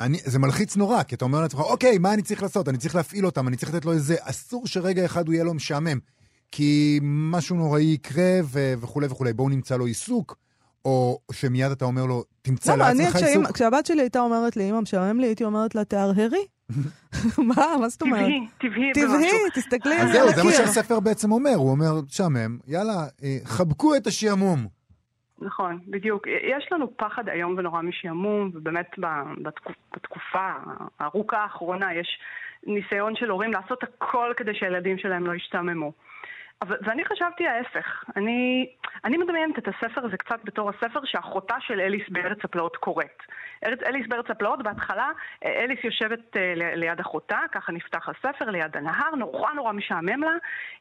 [0.00, 2.68] אני, זה מלחיץ נורא, כי אתה אומר לעצמך, אוקיי, מה אני צריך לעשות?
[2.68, 4.14] אני צריך להפעיל אותם, אני צריך לתת לו איזה...
[4.20, 5.98] אסור שרגע אחד הוא יהיה לו משעמם.
[6.52, 10.36] כי משהו נוראי יקרה ו- וכולי וכולי, בואו נמצא לו עיסוק,
[10.84, 13.52] או שמיד אתה אומר לו, תמצא לעצמך עיסוק.
[13.54, 16.46] כשהבת שלי הייתה אומרת לי, אמא, משעמם לי, הייתי אומרת לה, תהרהרי.
[17.48, 17.76] מה?
[17.80, 18.20] מה זאת אומרת?
[18.20, 19.18] טבעי, טבעי במשהו.
[19.18, 21.54] טבעי, תסתכלי על זהו, זה מה שהספר בעצם אומר.
[21.54, 22.92] הוא אומר, משעמם, יאללה,
[23.24, 24.66] אה, חבקו את השעמום.
[25.38, 26.26] נכון, בדיוק.
[26.26, 28.86] יש לנו פחד איום ונורא משעמום, ובאמת
[29.92, 30.48] בתקופה
[30.98, 32.18] הארוכה האחרונה יש
[32.66, 35.92] ניסיון של הורים לעשות הכל כדי שהילדים שלהם לא ישתעממו.
[36.66, 38.04] ואני חשבתי ההפך.
[38.16, 38.66] אני,
[39.04, 43.22] אני מדמיינת את הספר הזה קצת בתור הספר שאחותה של אליס בארץ הפלאות קוראת.
[43.64, 45.10] אליס בארץ הפלאות, בהתחלה
[45.44, 50.32] אליס יושבת אה, ליד אחותה, ככה נפתח הספר, ליד הנהר, נורא נורא משעמם לה.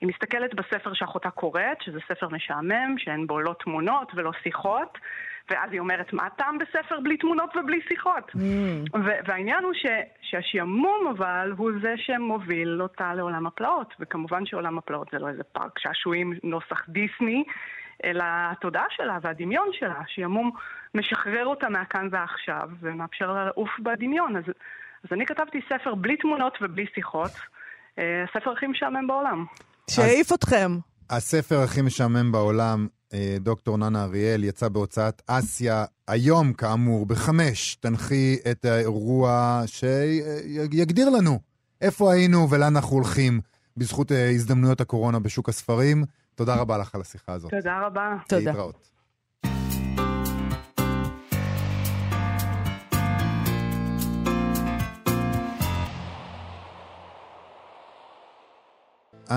[0.01, 4.97] היא מסתכלת בספר שאחותה קוראת, שזה ספר משעמם, שאין בו לא תמונות ולא שיחות.
[5.49, 8.31] ואז היא אומרת, מה הטעם בספר בלי תמונות ובלי שיחות?
[8.35, 8.97] Mm.
[9.27, 15.19] והעניין הוא ש- שהשעמום אבל הוא זה שמוביל אותה לעולם הפלאות, וכמובן שעולם הפלאות זה
[15.19, 17.43] לא איזה פארק שעשועים נוסח דיסני,
[18.05, 20.51] אלא התודעה שלה והדמיון שלה, השעמום
[20.95, 24.37] משחרר אותה מהכאן ועכשיו ומאפשר לה לעוף בדמיון.
[24.37, 24.43] אז,
[25.03, 27.31] אז אני כתבתי ספר בלי תמונות ובלי שיחות,
[27.99, 29.45] אה, הספר הכי משעמם בעולם.
[29.89, 30.71] שהעיף אתכם.
[31.09, 37.75] הספר הכי משעמם בעולם אה, דוקטור ננה אריאל, יצא בהוצאת אסיה היום, כאמור, בחמש.
[37.75, 41.39] תנחי את האירוע שיגדיר לנו
[41.81, 43.41] איפה היינו ולאן אנחנו הולכים
[43.77, 46.03] בזכות אה, הזדמנויות הקורונה בשוק הספרים.
[46.35, 47.51] תודה רבה לך על השיחה הזאת.
[47.51, 48.15] תודה רבה.
[48.27, 48.51] תודה.
[48.51, 48.92] להתראות.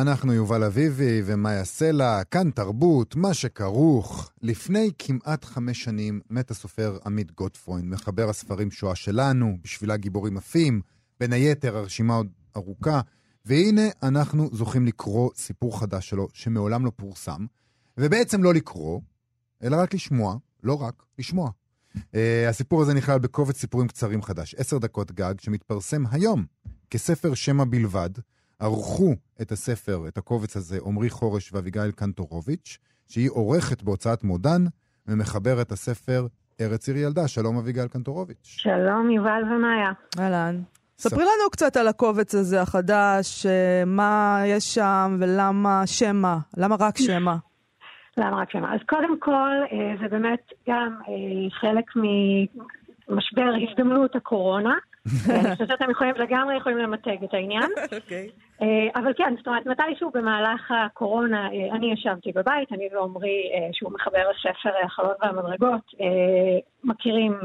[0.01, 4.31] אנחנו יובל אביבי ומאיה סלע, כאן תרבות, מה שכרוך.
[4.43, 10.81] לפני כמעט חמש שנים מת הסופר עמית גוטפרוין, מחבר הספרים שואה שלנו, בשבילה גיבורים עפים,
[11.21, 13.01] בין היתר הרשימה עוד ארוכה,
[13.45, 17.47] והנה אנחנו זוכים לקרוא סיפור חדש שלו שמעולם לא פורסם,
[17.99, 19.01] ובעצם לא לקרוא,
[19.63, 21.51] אלא רק לשמוע, לא רק, לשמוע.
[21.97, 21.99] Uh,
[22.49, 26.45] הסיפור הזה נכלל בקובץ סיפורים קצרים חדש, עשר דקות גג, שמתפרסם היום
[26.91, 28.11] כספר שמע בלבד.
[28.61, 34.64] ערכו את הספר, את הקובץ הזה, עמרי חורש ואביגיל קנטורוביץ', שהיא עורכת בהוצאת מודן,
[35.07, 36.27] ומחברת הספר
[36.61, 37.29] ארץ עיר ילדה.
[37.29, 38.37] שלום אביגיל קנטורוביץ'.
[38.42, 39.92] שלום, יובל ומאיה.
[40.19, 40.62] אהלן.
[40.99, 43.47] ספרי לנו קצת על הקובץ הזה החדש,
[43.87, 47.35] מה יש שם ולמה שמע, למה רק שמע?
[48.19, 48.75] למה רק שמע?
[48.75, 54.75] אז קודם כל, אה, זה באמת גם אה, חלק ממשבר הזדמנות הקורונה.
[55.31, 57.71] אני חושבת שאתם יכולים, לגמרי יכולים למתג את העניין.
[57.97, 58.31] אוקיי.
[58.95, 64.71] אבל כן, זאת אומרת, מתישהו במהלך הקורונה, אני ישבתי בבית, אני ועמרי, שהוא מחבר הספר
[64.85, 65.95] החלות והמדרגות,
[66.85, 67.38] מכירים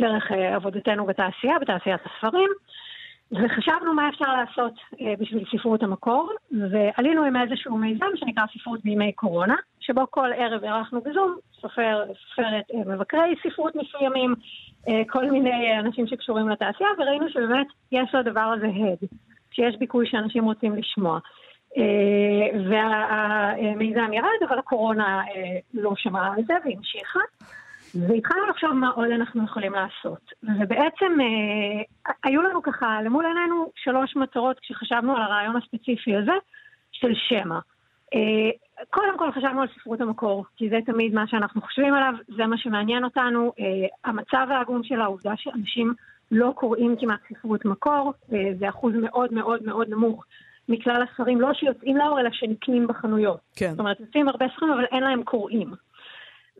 [0.00, 2.50] דרך עבודתנו בתעשייה, בתעשיית הספרים.
[3.32, 6.32] וחשבנו מה אפשר לעשות אה, בשביל ספרות המקור,
[6.70, 12.64] ועלינו עם איזשהו מיזם שנקרא ספרות בימי קורונה, שבו כל ערב אירחנו בזום סופר, סופרת,
[12.74, 14.34] אה, מבקרי ספרות מסוימים,
[14.88, 19.08] אה, כל מיני אנשים שקשורים לתעשייה, וראינו שבאמת יש לדבר הזה הד,
[19.50, 21.18] שיש ביקוי שאנשים רוצים לשמוע.
[22.70, 25.22] והמיזם ירד, אבל הקורונה
[25.74, 27.20] לא שמעה על זה והמשיכה.
[27.94, 30.32] והתחלנו לחשוב מה עוד אנחנו יכולים לעשות.
[30.42, 36.32] ובעצם אה, היו לנו ככה, למול עינינו, שלוש מטרות כשחשבנו על הרעיון הספציפי הזה
[36.92, 37.58] של שמע.
[38.14, 38.50] אה,
[38.90, 42.58] קודם כל חשבנו על ספרות המקור, כי זה תמיד מה שאנחנו חושבים עליו, זה מה
[42.58, 43.52] שמעניין אותנו.
[43.60, 43.64] אה,
[44.04, 45.94] המצב העגום של העובדה שאנשים
[46.30, 50.24] לא קוראים כמעט ספרות מקור, אה, זה אחוז מאוד מאוד מאוד נמוך.
[50.68, 53.40] מכלל הספרים, לא שיוצאים לאור, אלא שנקנים בחנויות.
[53.56, 53.70] כן.
[53.70, 55.72] זאת אומרת, יוצאים הרבה ספרים, אבל אין להם קוראים.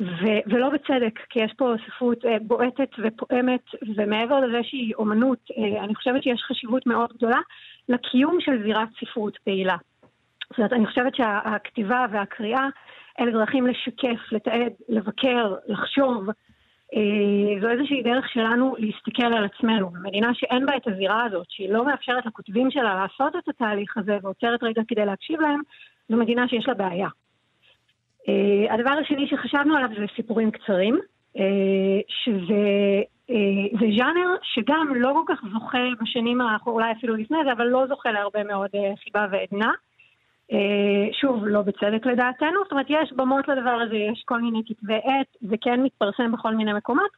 [0.03, 3.65] ו- ולא בצדק, כי יש פה ספרות אה, בועטת ופועמת,
[3.97, 7.41] ומעבר לזה שהיא אומנות, אה, אני חושבת שיש חשיבות מאוד גדולה
[7.89, 9.77] לקיום של זירת ספרות פעילה.
[10.51, 12.67] זאת אומרת, אני חושבת שהכתיבה והקריאה
[13.21, 16.29] אלה דרכים לשקף, לתעד, לבקר, לחשוב.
[16.95, 19.91] אה, זו איזושהי דרך שלנו להסתכל על עצמנו.
[19.91, 24.19] במדינה שאין בה את הזירה הזאת, שהיא לא מאפשרת לכותבים שלה לעשות את התהליך הזה
[24.23, 25.61] ועוצרת רגע כדי להקשיב להם,
[26.09, 27.09] זו מדינה שיש לה בעיה.
[28.27, 31.01] Uh, הדבר השני שחשבנו עליו זה סיפורים קצרים,
[31.37, 31.41] uh,
[32.09, 37.53] שזה uh, זה ז'אנר שגם לא כל כך זוכה בשנים האחרונות, אולי אפילו לפני זה,
[37.53, 38.71] אבל לא זוכה להרבה מאוד
[39.05, 39.73] חיבה ועדנה.
[41.21, 45.37] שוב, לא בצדק לדעתנו, זאת אומרת, יש במות לדבר הזה, יש כל מיני כתבי עת,
[45.41, 47.11] זה כן מתפרסם בכל מיני מקומות,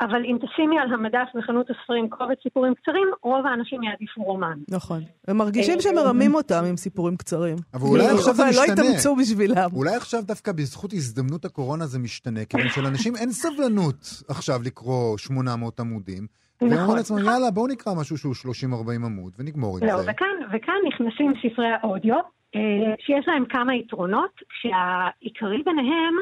[0.00, 4.58] אבל אם תשימי על המדף בחנות הספרים קובץ סיפורים קצרים, רוב האנשים יעדיפו רומן.
[4.68, 5.00] נכון.
[5.28, 7.56] הם מרגישים שמרמים אותם עם סיפורים קצרים.
[7.74, 8.66] אבל אולי עכשיו זה משתנה.
[8.66, 9.70] לא התאמצו בשבילם.
[9.72, 15.80] אולי עכשיו דווקא בזכות הזדמנות הקורונה זה משתנה, כיוון שלאנשים אין סבלנות עכשיו לקרוא 800
[15.80, 16.26] עמודים.
[16.60, 20.10] והם אומרים לעצמם, יאללה, בואו נקרא משהו שהוא 30-40 עמוד, ונגמור עם לא, זה.
[20.10, 22.16] וכאן, וכאן נכנסים ספרי האודיו,
[22.54, 22.60] אה,
[22.98, 26.14] שיש להם כמה יתרונות, כשהעיקרי ביניהם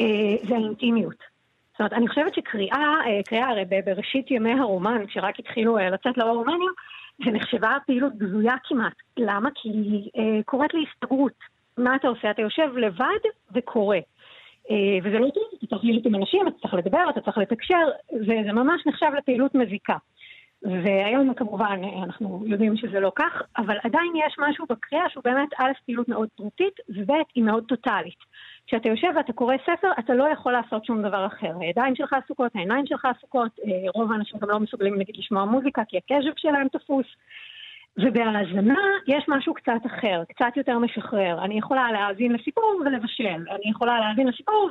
[0.00, 1.35] אה, זה האינטימיות.
[1.76, 6.18] זאת אומרת, אני חושבת שקריאה, אה, קריאה הרי בראשית ימי הרומן, כשרק התחילו אה, לצאת
[6.18, 6.70] לאור רומנים,
[7.24, 8.92] זה נחשבה פעילות בזויה כמעט.
[9.16, 9.48] למה?
[9.54, 11.32] כי היא אה, קוראת להסתגרות.
[11.78, 12.30] מה אתה עושה?
[12.30, 13.20] אתה יושב לבד
[13.54, 13.96] וקורא.
[15.02, 18.52] וזה לא טוב, אתה צריך להיות עם אנשים, אתה צריך לדבר, אתה צריך לתקשר, וזה
[18.52, 19.96] ממש נחשב לפעילות מזיקה.
[20.62, 25.72] והיום כמובן אנחנו יודעים שזה לא כך, אבל עדיין יש משהו בקריאה שהוא באמת א',
[25.86, 28.18] פעילות מאוד פרטית, וב', היא מאוד טוטאלית.
[28.66, 31.52] כשאתה יושב ואתה קורא ספר, אתה לא יכול לעשות שום דבר אחר.
[31.60, 35.82] הידיים שלך עסוקות, העיניים שלך עסוקות, אה, רוב האנשים גם לא מסוגלים נגיד לשמוע מוזיקה,
[35.88, 37.06] כי הקשב שלהם תפוס.
[37.98, 41.44] ובהאזנה יש משהו קצת אחר, קצת יותר משחרר.
[41.44, 43.50] אני יכולה להאזין לסיפור ולבשל.
[43.50, 44.70] אני יכולה להאזין לסיפור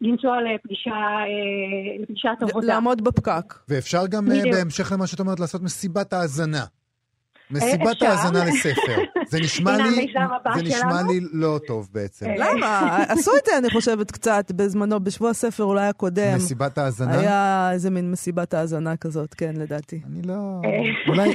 [0.00, 2.66] ולנסוע לפגישה, אה, לפגישת עבודה.
[2.66, 3.54] לעמוד בפקק.
[3.68, 6.64] ואפשר גם אה, בהמשך למה שאת אומרת לעשות מסיבת האזנה.
[7.50, 9.02] מסיבת האזנה לספר.
[9.28, 10.12] זה נשמע לי,
[10.54, 12.26] זה נשמע לי לא טוב בעצם.
[12.26, 12.34] אה.
[12.36, 12.96] למה?
[13.08, 16.36] עשו את זה, אני חושבת, קצת בזמנו, בשבוע הספר אולי הקודם.
[16.36, 17.20] מסיבת האזנה?
[17.20, 20.00] היה איזה מין מסיבת האזנה כזאת, כן, לדעתי.
[20.06, 20.34] אני לא...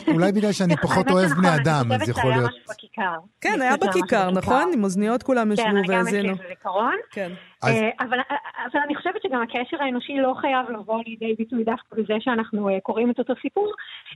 [0.07, 2.51] אולי בגלל שאני פחות אוהב בני אדם, אז יכול להיות...
[3.41, 4.71] כן, היה בכיכר, נכון?
[4.73, 5.87] עם אוזניות כולם ישבו והאזינו.
[5.87, 6.95] כן, אני גם יש לי זיכרון.
[7.11, 7.31] כן.
[7.63, 7.75] אז...
[7.99, 8.19] אבל,
[8.71, 13.11] אבל אני חושבת שגם הקשר האנושי לא חייב לבוא לידי ביטוי דווקא בזה שאנחנו קוראים
[13.11, 13.71] את אותו סיפור,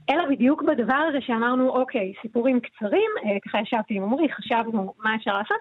[0.10, 3.12] אלא בדיוק בדבר הזה שאמרנו, אוקיי, סיפורים קצרים,
[3.46, 5.58] ככה ישבתי עם עמרי, חשבנו מה אפשר לעשות,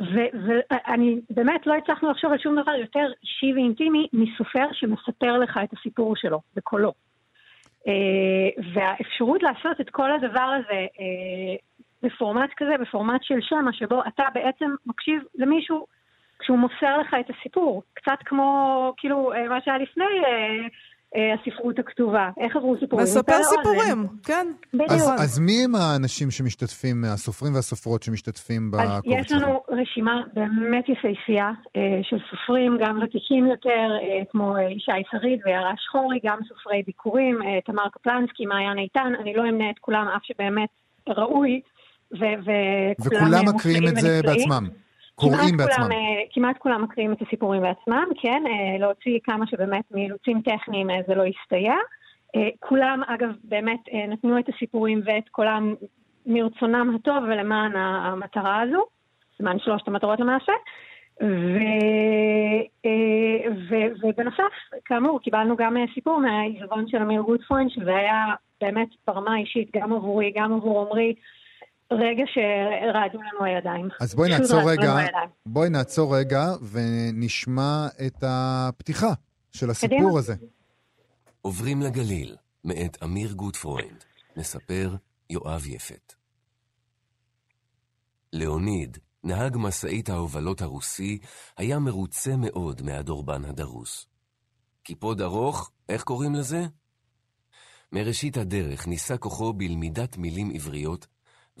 [0.00, 5.72] ואני באמת לא הצלחנו לחשוב על שום דבר יותר אישי ואינטימי מסופר שמספר לך את
[5.72, 6.92] הסיפור שלו בקולו.
[8.74, 10.86] והאפשרות לעשות את כל הדבר הזה
[12.02, 15.86] בפורמט כזה, בפורמט של שמה, שבו אתה בעצם מקשיב למישהו
[16.42, 17.82] כשהוא מוסר לך את הסיפור.
[17.94, 20.66] קצת כמו, כאילו, אה, מה שהיה לפני אה, אה,
[21.14, 22.30] הספרות הכתובה.
[22.40, 23.04] איך עברו סיפורים?
[23.04, 24.06] מספר סיפורים.
[24.24, 24.46] כן.
[24.74, 24.90] בדיוק.
[24.90, 30.84] אז, אז מי הם האנשים שמשתתפים, הסופרים והסופרות שמשתתפים אז בקובץ יש לנו רשימה באמת
[30.88, 36.38] יפהפייה אה, של סופרים, גם ותיקים יותר, אה, כמו אה, ישי שריד ויערה שחורי, גם
[36.48, 40.68] סופרי ביקורים, אה, תמר קפלנסקי, מעיין איתן, אני לא אמנה את כולם, אף שבאמת
[41.08, 41.60] ראוי,
[42.12, 44.38] ו- וכולם וכולם אה, מקריאים את זה ונפלאים.
[44.38, 44.68] בעצמם.
[45.14, 45.74] קוראים בעצמם.
[45.74, 50.90] כולם, אה, כמעט כולם מקריאים את הסיפורים בעצמם, כן, אה, להוציא כמה שבאמת מאילוצים טכניים
[50.90, 51.74] אה, זה לא יסתייע.
[52.36, 55.74] אה, כולם, אגב, באמת נתנו את הסיפורים ואת קולם
[56.26, 58.84] מרצונם הטוב ולמען המטרה הזו,
[59.40, 60.52] למען שלושת המטרות למעשה.
[61.22, 61.58] ו,
[63.68, 64.52] ו, ובנוסף,
[64.84, 70.32] כאמור, קיבלנו גם סיפור מהעיזבון של אמיר גוטפרוין, שזה היה באמת ברמה האישית, גם עבורי,
[70.36, 71.14] גם עבור עמרי,
[71.92, 73.88] רגע שרעדו לנו הידיים.
[74.00, 74.96] אז בואי נעצור רגע.
[75.46, 79.12] בואי נעצור רגע ונשמע את הפתיחה
[79.52, 80.18] של הסיפור קדימה.
[80.18, 80.34] הזה.
[81.42, 84.04] עוברים לגליל, מאת אמיר גוטפרוינד.
[84.36, 84.94] מספר
[85.30, 86.14] יואב יפת.
[88.32, 91.18] ליאוניד, נהג משאית ההובלות הרוסי,
[91.56, 94.06] היה מרוצה מאוד מהדורבן הדרוס.
[94.82, 96.62] קיפוד ארוך, איך קוראים לזה?
[97.92, 101.06] מראשית הדרך ניסה כוחו בלמידת מילים עבריות,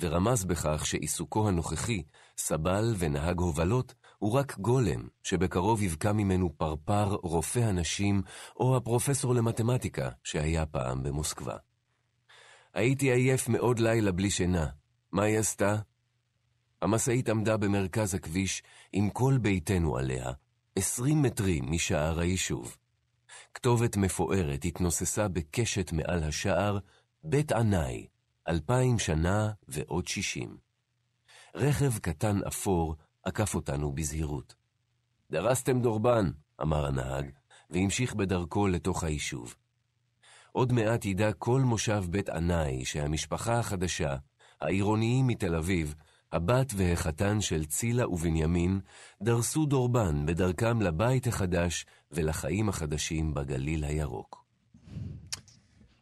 [0.02, 2.02] ורמז בכך שעיסוקו הנוכחי,
[2.38, 8.22] סבל ונהג הובלות, הוא רק גולם, שבקרוב יבקע ממנו פרפר רופא הנשים
[8.56, 11.56] או הפרופסור למתמטיקה שהיה פעם במוסקבה.
[12.74, 14.66] הייתי עייף מאוד לילה בלי שינה.
[15.12, 15.76] מה היא עשתה?
[16.82, 18.62] המשאית עמדה במרכז הכביש
[18.92, 20.32] עם כל ביתנו עליה,
[20.76, 22.76] עשרים מטרים משער היישוב.
[23.54, 26.78] כתובת מפוארת התנוססה בקשת מעל השער,
[27.24, 28.06] בית ענאי,
[28.48, 30.56] אלפיים שנה ועוד שישים.
[31.54, 34.54] רכב קטן אפור עקף אותנו בזהירות.
[35.30, 36.30] דרסתם דורבן,
[36.62, 37.30] אמר הנהג,
[37.70, 39.54] והמשיך בדרכו לתוך היישוב.
[40.52, 44.16] עוד מעט ידע כל מושב בית ענאי שהמשפחה החדשה,
[44.60, 45.94] העירוניים מתל אביב,
[46.32, 48.80] הבת והחתן של צילה ובנימין,
[49.22, 54.41] דרסו דורבן בדרכם לבית החדש ולחיים החדשים בגליל הירוק.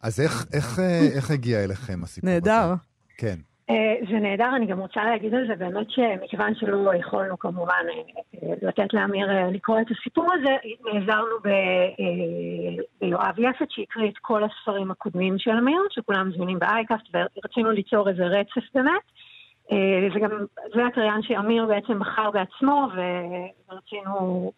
[0.03, 2.41] אז איך, איך, אה, איך הגיע אליכם הסיפור הזה?
[2.41, 2.75] נהדר.
[3.19, 3.37] כן.
[3.71, 8.53] אה, זה נהדר, אני גם רוצה להגיד על זה באמת שמכיוון שלא יכולנו כמובן אה,
[8.63, 12.03] לתת לאמיר לקרוא את הסיפור הזה, נעזרנו ב-
[13.01, 18.23] ביואב יפת שהקריא את כל הספרים הקודמים של אמיר, שכולם זמינים באייקאסט, ורצינו ליצור איזה
[18.23, 19.03] רצף באמת.
[20.15, 20.31] זה גם,
[20.75, 22.89] זה הקריין שאמיר בעצם בחר בעצמו,
[23.69, 24.53] ורצינו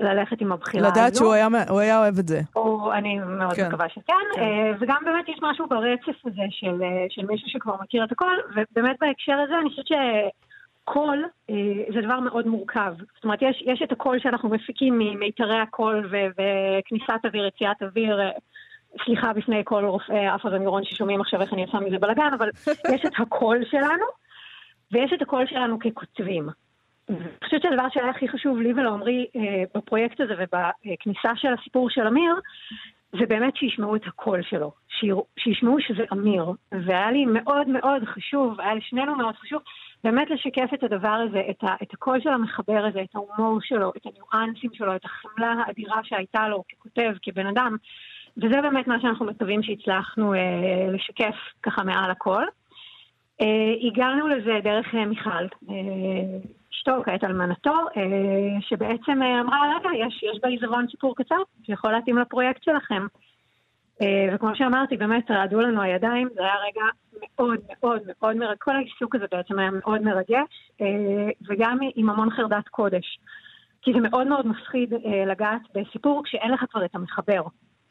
[0.00, 1.00] ללכת עם הבחירה הזו.
[1.00, 2.40] לדעת שהוא היה, הוא היה אוהב את זה.
[2.56, 3.68] או אני מאוד כן.
[3.68, 4.40] מקווה שכן, כן.
[4.40, 4.72] כן.
[4.80, 8.96] וגם באמת יש משהו ברצף הזה של, אה, של מישהו שכבר מכיר את הכל, ובאמת
[9.00, 11.54] בהקשר הזה אני חושבת שקול אה,
[11.94, 12.94] זה דבר מאוד מורכב.
[13.14, 18.20] זאת אומרת, יש, יש את הקול שאנחנו מפיקים ממיתרי הקול ו- וכניסת אוויר, יציאת אוויר.
[18.20, 18.30] אה,
[19.04, 22.48] סליחה בפני כל רופאי אף אוזן ששומעים עכשיו איך אני עושה מזה בלאגן, אבל
[22.94, 24.04] יש את הקול שלנו,
[24.92, 26.48] ויש את הקול שלנו ככותבים.
[27.08, 32.06] אני חושבת שהדבר שהיה הכי חשוב לי ולעומרי אה, בפרויקט הזה ובכניסה של הסיפור של
[32.06, 32.34] אמיר,
[33.12, 34.72] זה באמת שישמעו את הקול שלו,
[35.38, 36.44] שישמעו שזה אמיר.
[36.72, 39.62] והיה לי מאוד מאוד חשוב, היה לשנינו מאוד חשוב,
[40.04, 43.92] באמת לשקף את הדבר הזה, את, ה, את הקול של המחבר הזה, את ההומור שלו,
[43.96, 47.76] את הניואנסים שלו, את החמלה האדירה שהייתה לו ככותב, כבן אדם.
[48.36, 50.38] וזה באמת מה שאנחנו מקווים שהצלחנו אה,
[50.92, 52.44] לשקף ככה מעל הכל.
[53.40, 55.74] אה, הגענו לזה דרך אה, מיכל, אה,
[56.72, 62.18] אשתו, כעת אלמנתו, אה, שבעצם אה, אמרה, רגע, יש, יש בעיזבון סיפור קצר שיכול להתאים
[62.18, 63.06] לפרויקט שלכם.
[64.02, 68.76] אה, וכמו שאמרתי, באמת רעדו לנו הידיים, זה היה רגע מאוד מאוד מאוד מרגש, כל
[68.76, 70.70] העיסוק הזה בעצם היה מאוד מרגש,
[71.48, 73.18] וגם עם המון חרדת קודש.
[73.82, 74.94] כי זה מאוד מאוד מפחיד
[75.26, 77.42] לגעת בסיפור כשאין לך כבר את המחבר.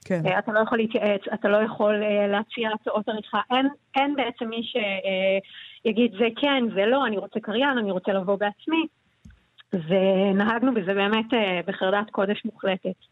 [0.06, 0.22] כן.
[0.26, 3.42] אה, אתה לא יכול להתייעץ, אתה לא יכול אה, להציע הצעות עריכה.
[3.52, 8.36] אין, אין בעצם מי שיגיד זה כן, זה לא, אני רוצה קריין, אני רוצה לבוא
[8.36, 8.88] בעצמי.
[9.74, 13.09] ונהגנו בזה באמת אה, בחרדת קודש מוחלטת.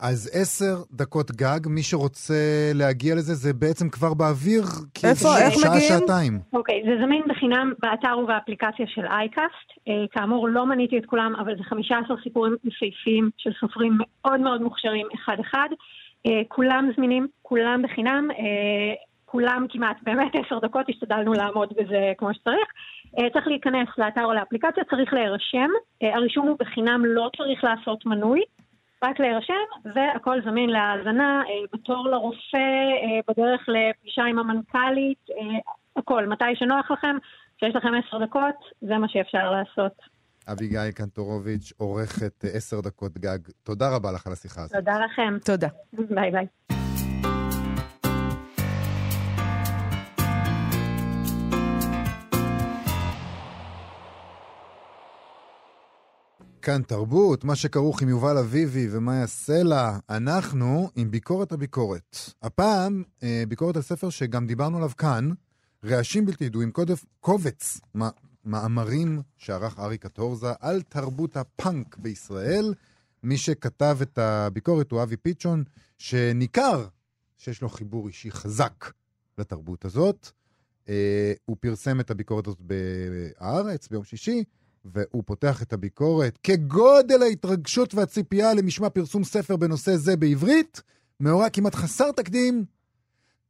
[0.00, 4.62] אז עשר דקות גג, מי שרוצה להגיע לזה, זה בעצם כבר באוויר,
[4.94, 5.28] כי איפה?
[5.38, 5.88] איך שעה, מגיעים?
[5.88, 6.40] שעתיים.
[6.52, 9.68] אוקיי, זה זמין בחינם באתר ובאפליקציה של אייקאסט.
[9.88, 14.62] אה, כאמור, לא מניתי את כולם, אבל זה 15 סיפורים יפהפיים של סופרים מאוד מאוד
[14.62, 15.68] מוכשרים אחד-אחד.
[16.26, 18.28] אה, כולם זמינים, כולם בחינם.
[18.30, 18.94] אה,
[19.34, 22.68] כולם כמעט, באמת עשר דקות, השתדלנו לעמוד בזה כמו שצריך.
[23.18, 25.70] אה, צריך להיכנס לאתר או לאפליקציה, צריך להירשם.
[26.02, 28.40] אה, הרישום הוא בחינם, לא צריך לעשות מנוי.
[29.04, 29.64] רק להירשם,
[29.94, 32.68] והכל זמין להאזנה, אה, בתור לרופא,
[33.02, 35.58] אה, בדרך לפגישה עם המנכ"לית, אה,
[35.96, 37.16] הכל, מתי שנוח לכם,
[37.56, 39.92] כשיש לכם עשר דקות, זה מה שאפשר לעשות.
[40.52, 43.38] אביגיל קנטורוביץ', עורכת עשר דקות גג.
[43.62, 44.76] תודה רבה לך על השיחה הזאת.
[44.76, 45.36] תודה לכם.
[45.44, 45.68] תודה.
[45.92, 46.83] ביי ביי.
[56.64, 62.16] כאן תרבות, מה שכרוך עם יובל אביבי ומאיה סלע, אנחנו עם ביקורת הביקורת.
[62.42, 65.30] הפעם, אה, ביקורת על ספר שגם דיברנו עליו כאן,
[65.84, 66.72] רעשים בלתי ידועים,
[67.20, 67.80] קובץ
[68.44, 72.74] מאמרים שערך אריק קטורזה על תרבות הפאנק בישראל.
[73.22, 75.64] מי שכתב את הביקורת הוא אבי פיצ'ון,
[75.98, 76.86] שניכר
[77.36, 78.92] שיש לו חיבור אישי חזק
[79.38, 80.28] לתרבות הזאת.
[80.88, 84.44] אה, הוא פרסם את הביקורת הזאת בהארץ ביום שישי,
[84.84, 90.82] והוא פותח את הביקורת כגודל ההתרגשות והציפייה למשמע פרסום ספר בנושא זה בעברית,
[91.20, 92.64] מאורע כמעט חסר תקדים,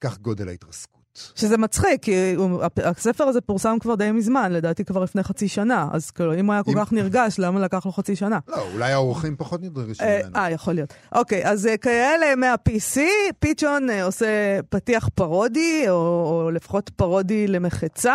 [0.00, 1.03] כך גודל ההתרסקות.
[1.34, 5.88] שזה מצחיק, כי הוא- הספר הזה פורסם כבר די מזמן, לדעתי כבר לפני חצי שנה.
[5.92, 8.38] אז כאילו, אם הוא היה כל אם- כך נרגש, למה לקח לו חצי שנה?
[8.48, 10.36] לא, אולי האורחים פחות נרגשים אה, ממנו.
[10.36, 10.94] אה, יכול להיות.
[11.14, 13.00] אוקיי, אז אה, כאלה מה-PC,
[13.38, 14.26] פיצ'ון אה, עושה
[14.68, 15.94] פתיח פרודי, או,
[16.44, 18.14] או לפחות פרודי למחצה,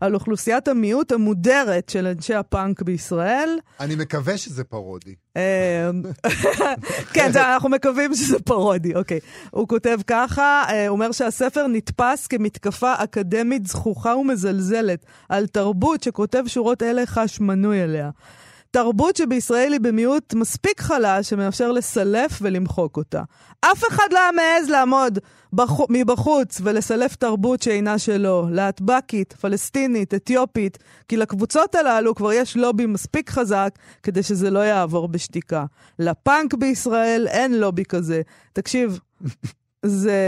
[0.00, 3.58] על אוכלוסיית המיעוט המודרת של אנשי הפאנק בישראל.
[3.80, 5.14] אני מקווה שזה פרודי.
[5.36, 5.90] אה,
[7.14, 9.20] כן, אנחנו מקווים שזה פרודי, אוקיי.
[9.50, 16.42] הוא כותב ככה, אה, הוא אומר שהספר נתפס כמתקפה אקדמית זחוחה ומזלזלת על תרבות שכותב
[16.46, 18.10] שורות אלה חש מנוי אליה.
[18.70, 23.22] תרבות שבישראל היא במיעוט מספיק חלש שמאפשר לסלף ולמחוק אותה.
[23.60, 25.18] אף אחד לא היה מעז לעמוד
[25.52, 32.86] בחו, מבחוץ ולסלף תרבות שאינה שלו, להטבקית, פלסטינית, אתיופית, כי לקבוצות הללו כבר יש לובי
[32.86, 33.70] מספיק חזק
[34.02, 35.64] כדי שזה לא יעבור בשתיקה.
[35.98, 38.22] לפאנק בישראל אין לובי כזה.
[38.52, 38.98] תקשיב,
[39.86, 40.20] זה,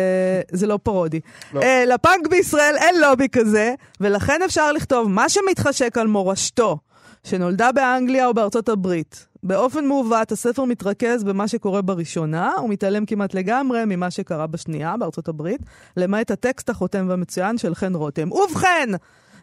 [0.53, 1.21] זה לא פרודי.
[1.53, 1.61] לא.
[1.61, 1.67] לא.
[1.67, 6.79] Uh, לפאנק בישראל אין לובי כזה, ולכן אפשר לכתוב מה שמתחשק על מורשתו,
[7.27, 9.27] שנולדה באנגליה או בארצות הברית.
[9.43, 15.61] באופן מעוות, הספר מתרכז במה שקורה בראשונה, ומתעלם כמעט לגמרי ממה שקרה בשנייה, בארצות הברית,
[15.97, 18.33] למעט הטקסט החותם והמצוין של חן רותם.
[18.33, 18.89] ובכן,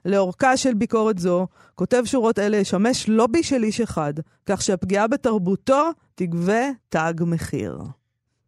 [0.06, 4.14] לאורכה של ביקורת זו, כותב שורות אלה ישמש לובי של איש אחד,
[4.46, 7.80] כך שהפגיעה בתרבותו תגבה תג מחיר.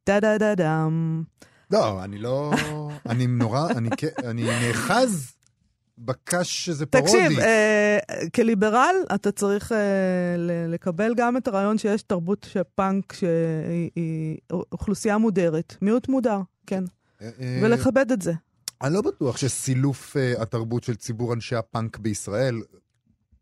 [0.04, 1.24] טה-דה-דה-דם.
[1.72, 2.52] לא, אני לא...
[3.10, 3.70] אני נורא...
[3.70, 3.90] אני
[4.24, 5.34] אני נאחז
[5.98, 7.08] בקש שזה פרודי.
[7.08, 8.00] תקשיב, אה,
[8.36, 9.78] כליברל אתה צריך אה,
[10.68, 16.84] לקבל גם את הרעיון שיש תרבות של פאנק שהיא היא אוכלוסייה מודרת, מיעוט מודר, כן,
[17.22, 18.34] אה, אה, ולכבד את זה.
[18.82, 22.62] אני לא בטוח שסילוף uh, התרבות של ציבור אנשי הפאנק בישראל,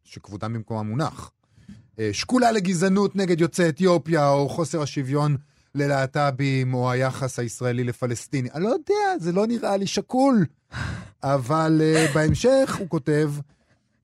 [0.04, 1.32] שכבודם במקומם מונח,
[1.70, 5.38] uh, שקולה לגזענות נגד יוצאי אתיופיה, או חוסר השוויון
[5.76, 8.50] ללהט"בים, או היחס הישראלי לפלסטיני.
[8.54, 10.46] אני לא יודע, זה לא נראה לי שקול.
[11.24, 13.32] אבל uh, בהמשך הוא כותב,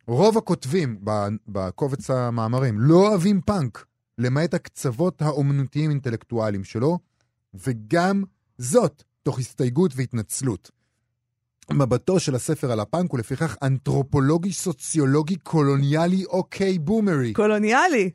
[0.08, 1.00] רוב הכותבים
[1.48, 3.86] בקובץ המאמרים לא אוהבים פאנק,
[4.18, 7.00] למעט הקצוות האומנותיים-אינטלקטואליים שלו,
[7.54, 8.24] וגם
[8.58, 10.72] זאת תוך הסתייגות והתנצלות.
[11.72, 17.34] מבטו של הספר על הפאנק הוא לפיכך אנתרופולוגי, סוציולוגי, קולוניאלי או קיי בומרי.
[17.34, 18.12] קולוניאלי.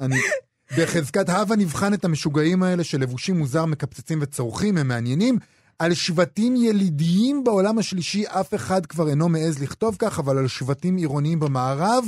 [0.00, 0.16] אני...
[0.78, 5.38] בחזקת הווה נבחן את המשוגעים האלה שלבושים מוזר, מקפצצים וצורכים, הם מעניינים.
[5.78, 10.96] על שבטים ילידיים בעולם השלישי אף אחד כבר אינו מעז לכתוב כך, אבל על שבטים
[10.96, 12.04] עירוניים במערב,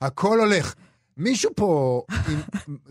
[0.00, 0.74] הכל הולך.
[1.16, 2.40] מישהו פה, עם...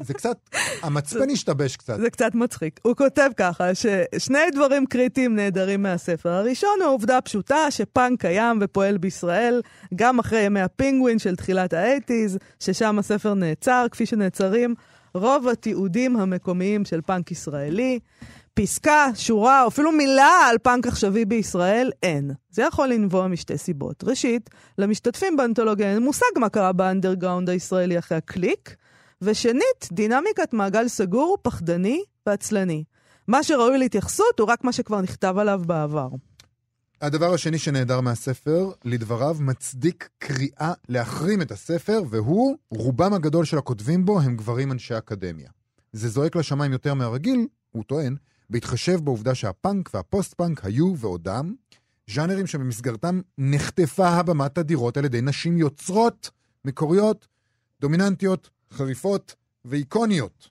[0.03, 0.37] זה קצת,
[0.83, 1.99] המצפן השתבש קצת.
[1.99, 2.79] זה קצת מצחיק.
[2.83, 6.29] הוא כותב ככה, ששני דברים קריטיים נהדרים מהספר.
[6.29, 9.61] הראשון הוא העובדה הפשוטה שפאנק קיים ופועל בישראל,
[9.95, 14.75] גם אחרי ימי הפינגווין של תחילת האייטיז, ששם הספר נעצר, כפי שנעצרים
[15.15, 17.99] רוב התיעודים המקומיים של פאנק ישראלי.
[18.53, 22.31] פסקה, שורה, אפילו מילה על פאנק עכשווי בישראל, אין.
[22.49, 24.03] זה יכול לנבוע משתי סיבות.
[24.03, 28.75] ראשית, למשתתפים באנתולוגיה אין מושג מה קרה באנדרגראונד הישראלי אחרי הקליק,
[29.21, 32.83] ושנית, דינמיקת מעגל סגור, פחדני ועצלני.
[33.27, 36.07] מה שראוי להתייחסות הוא רק מה שכבר נכתב עליו בעבר.
[37.01, 44.05] הדבר השני שנעדר מהספר, לדבריו, מצדיק קריאה להחרים את הספר, והוא, רובם הגדול של הכותבים
[44.05, 45.49] בו הם גברים אנשי אקדמיה.
[45.93, 48.15] זה זועק לשמיים יותר מהרגיל, הוא טוען,
[48.49, 51.53] בהתחשב בעובדה שהפאנק והפוסט-פאנק היו ועודם,
[52.09, 56.31] ז'אנרים שבמסגרתם נחטפה הבמה תדירות על ידי נשים יוצרות,
[56.65, 57.27] מקוריות,
[57.81, 59.35] דומיננטיות, חריפות
[59.65, 60.49] ואיקוניות.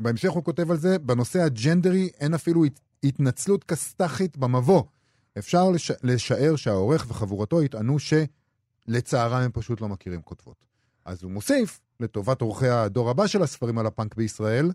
[0.00, 4.82] בהמשך הוא כותב על זה, בנושא הג'נדרי אין אפילו הת- התנצלות כסת"חית במבוא.
[5.38, 5.90] אפשר לש...
[6.02, 10.64] לשער שהעורך וחבורתו יטענו שלצערם הם פשוט לא מכירים כותבות.
[11.04, 14.70] אז הוא מוסיף, לטובת עורכי הדור הבא של הספרים על הפאנק בישראל,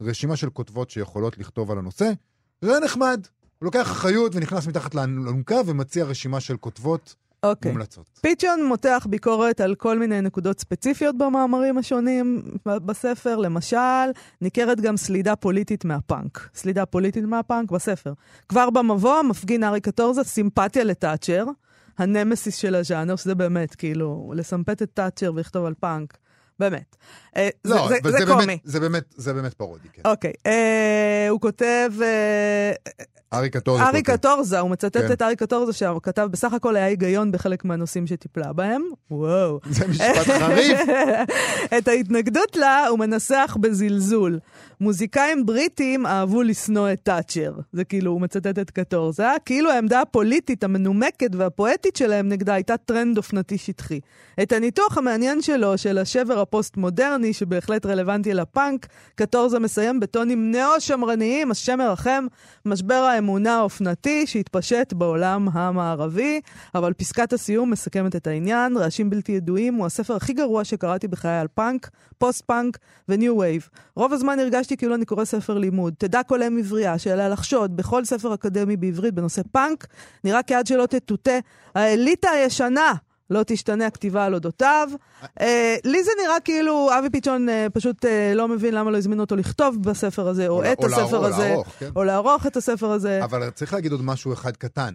[0.00, 2.12] רשימה של כותבות שיכולות לכתוב על הנושא.
[2.62, 3.26] זה נחמד,
[3.58, 7.72] הוא לוקח אחריות ונכנס מתחת לאלונקה ומציע רשימה של כותבות אוקיי.
[7.72, 8.06] מומלצות.
[8.22, 13.36] פיצ'ון מותח ביקורת על כל מיני נקודות ספציפיות במאמרים השונים בספר.
[13.36, 13.76] למשל,
[14.40, 16.48] ניכרת גם סלידה פוליטית מהפאנק.
[16.54, 18.12] סלידה פוליטית מהפאנק בספר.
[18.48, 21.44] כבר במבוא מפגין ארי קטורזה סימפתיה לתאצ'ר,
[21.98, 26.18] הנמסיס של הז'אנר, שזה באמת, כאילו, לסמפת את תאצ'ר ולכתוב על פאנק.
[26.58, 26.96] באמת.
[27.36, 28.46] אה, זה, לא, זה, אבל זה, זה קומי.
[28.46, 30.02] באמת- זה באמת- זה באמת פרודי, כן.
[30.04, 30.32] אוקיי.
[30.46, 31.90] אה, הוא כותב...
[32.02, 32.72] אה,
[33.32, 33.82] ארי קטורזה.
[33.82, 34.16] ארי כותב.
[34.16, 35.12] קטורזה, הוא מצטט כן.
[35.12, 38.82] את ארי קטורזה, שהוא כתב, בסך הכל היה היגיון בחלק מהנושאים שטיפלה בהם.
[39.10, 39.60] וואו.
[39.70, 40.80] זה משפט חריף.
[41.78, 44.38] את ההתנגדות לה הוא מנסח בזלזול.
[44.80, 47.52] מוזיקאים בריטים אהבו לשנוא את תאצ'ר.
[47.72, 49.26] זה כאילו, הוא מצטט את קטורזה.
[49.44, 54.00] כאילו העמדה הפוליטית המנומקת והפואטית שלהם נגדה הייתה טרנד אופנתי שטחי.
[54.42, 61.78] את הניתוח המעניין שלו, של השבר הפוסט-מודרני, שבהחלט רלוונטי לפאנק, קטורזה מסיים בטונים נאו-שמרניים, השם
[61.78, 62.26] מרחם,
[62.66, 66.40] משבר האמונה האופנתי שהתפשט בעולם המערבי.
[66.74, 68.76] אבל פסקת הסיום מסכמת את העניין.
[68.76, 73.68] רעשים בלתי ידועים הוא הספר הכי גרוע שקראתי בחיי על פאנק, פוסט-פאנק וניו וייב.
[73.96, 75.94] רוב הזמן הרגשתי כאילו אני קורא ספר לימוד.
[75.98, 79.86] תדע כל אם עברייה שעליה לחשוד בכל ספר אקדמי בעברית בנושא פאנק,
[80.24, 81.38] נראה כי עד שלא תטואטא
[81.74, 82.92] האליטה הישנה.
[83.30, 84.88] לא תשתנה הכתיבה על אודותיו.
[85.40, 89.20] אה, לי זה נראה כאילו אבי פיצ'ון אה, פשוט אה, לא מבין למה לא הזמינו
[89.20, 91.90] אותו לכתוב בספר הזה, או את הספר הזה, כן.
[91.96, 93.24] או לערוך את הספר הזה.
[93.24, 94.94] אבל צריך להגיד עוד משהו אחד קטן.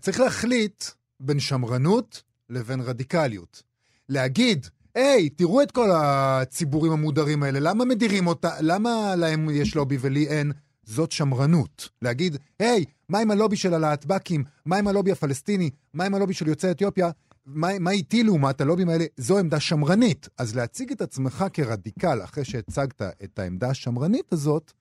[0.00, 0.84] צריך להחליט
[1.20, 3.62] בין שמרנות לבין רדיקליות.
[4.08, 4.66] להגיד,
[4.98, 10.26] היי, תראו את כל הציבורים המודרים האלה, למה מדירים אותה, למה להם יש לובי ולי
[10.26, 10.52] אין?
[10.82, 11.88] זאת שמרנות.
[12.02, 14.44] להגיד, היי, מה עם הלובי של הלהטב"קים?
[14.66, 15.70] מה עם הלובי הפלסטיני?
[15.94, 17.10] מה עם הלובי של יוצאי אתיופיה?
[17.46, 19.04] מה, איתי לעומת הלובים האלה?
[19.16, 20.28] זו עמדה שמרנית.
[20.38, 24.72] אז להציג את עצמך כרדיקל אחרי שהצגת את העמדה השמרנית הזאת,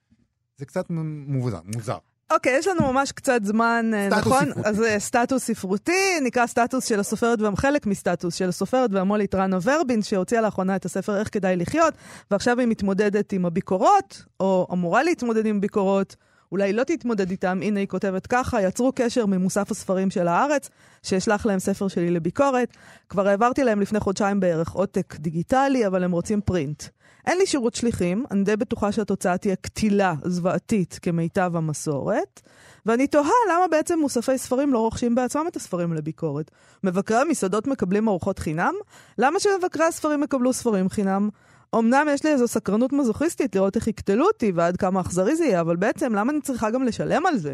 [0.57, 1.59] זה קצת מוזר.
[1.75, 1.97] מוזר.
[2.31, 4.45] אוקיי, יש לנו ממש קצת זמן, אה, סטטוס נכון?
[4.45, 4.69] ספרותי.
[4.69, 10.01] אז אה, סטטוס ספרותי, נקרא סטטוס של הסופרת, חלק מסטטוס של הסופרת והמולית רנה ורבין,
[10.01, 11.93] שהוציאה לאחרונה את הספר איך כדאי לחיות,
[12.31, 16.15] ועכשיו היא מתמודדת עם הביקורות, או אמורה להתמודד עם ביקורות.
[16.51, 20.69] אולי לא תתמודד איתם, הנה היא כותבת ככה, יצרו קשר ממוסף הספרים של הארץ,
[21.03, 22.69] שאשלח להם ספר שלי לביקורת.
[23.09, 26.83] כבר העברתי להם לפני חודשיים בערך עותק דיגיטלי, אבל הם רוצים פרינט.
[27.27, 32.41] אין לי שירות שליחים, אני די בטוחה שהתוצאה תהיה קטילה זוועתית כמיטב המסורת,
[32.85, 36.51] ואני תוהה למה בעצם מוספי ספרים לא רוכשים בעצמם את הספרים לביקורת.
[36.83, 38.73] מבקרי המסעדות מקבלים ארוחות חינם?
[39.17, 41.29] למה שמבקרי הספרים יקבלו ספרים חינם?
[41.75, 45.61] אמנם יש לי איזו סקרנות מזוכיסטית לראות איך יקטלו אותי ועד כמה אכזרי זה יהיה,
[45.61, 47.53] אבל בעצם למה אני צריכה גם לשלם על זה?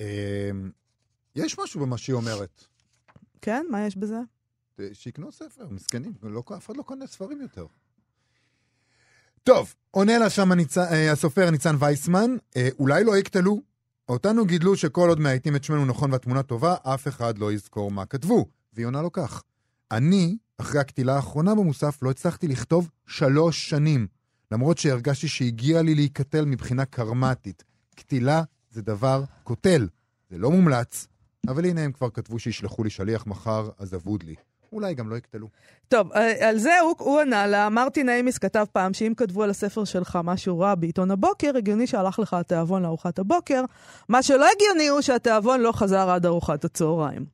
[0.00, 0.04] אמ,
[1.36, 2.64] יש משהו במה שהיא אומרת.
[3.42, 3.66] כן?
[3.70, 4.18] מה יש בזה?
[4.92, 7.66] שיקנו ספר, מסכנים, לא, אף אחד לא קונה ספרים יותר.
[9.44, 10.78] טוב, עונה לה שם הניצ...
[10.78, 13.60] אה, הסופר ניצן וייסמן, אה, אולי לא יקטלו.
[14.08, 18.06] אותנו גידלו שכל עוד מאייתים את שמנו נכון והתמונה טובה, אף אחד לא יזכור מה
[18.06, 18.46] כתבו.
[18.72, 19.42] והיא עונה לו כך,
[19.90, 24.06] אני, אחרי הקטילה האחרונה במוסף, לא הצלחתי לכתוב שלוש שנים,
[24.50, 27.64] למרות שהרגשתי שהגיע לי להיקטל מבחינה קרמטית.
[27.94, 29.88] קטילה זה דבר קוטל,
[30.30, 31.06] זה לא מומלץ,
[31.48, 34.34] אבל הנה הם כבר כתבו שישלחו לי שליח מחר, אז אבוד לי.
[34.72, 35.48] אולי גם לא יקטלו.
[35.88, 39.50] טוב, אה, על זה הוא, הוא ענה לה, מרטין איימיס כתב פעם שאם כתבו על
[39.50, 43.64] הספר שלך משהו רע בעיתון הבוקר, הגיוני שהלך לך התיאבון לארוחת הבוקר.
[44.08, 47.24] מה שלא הגיוני הוא שהתיאבון לא חזר עד ארוחת הצהריים.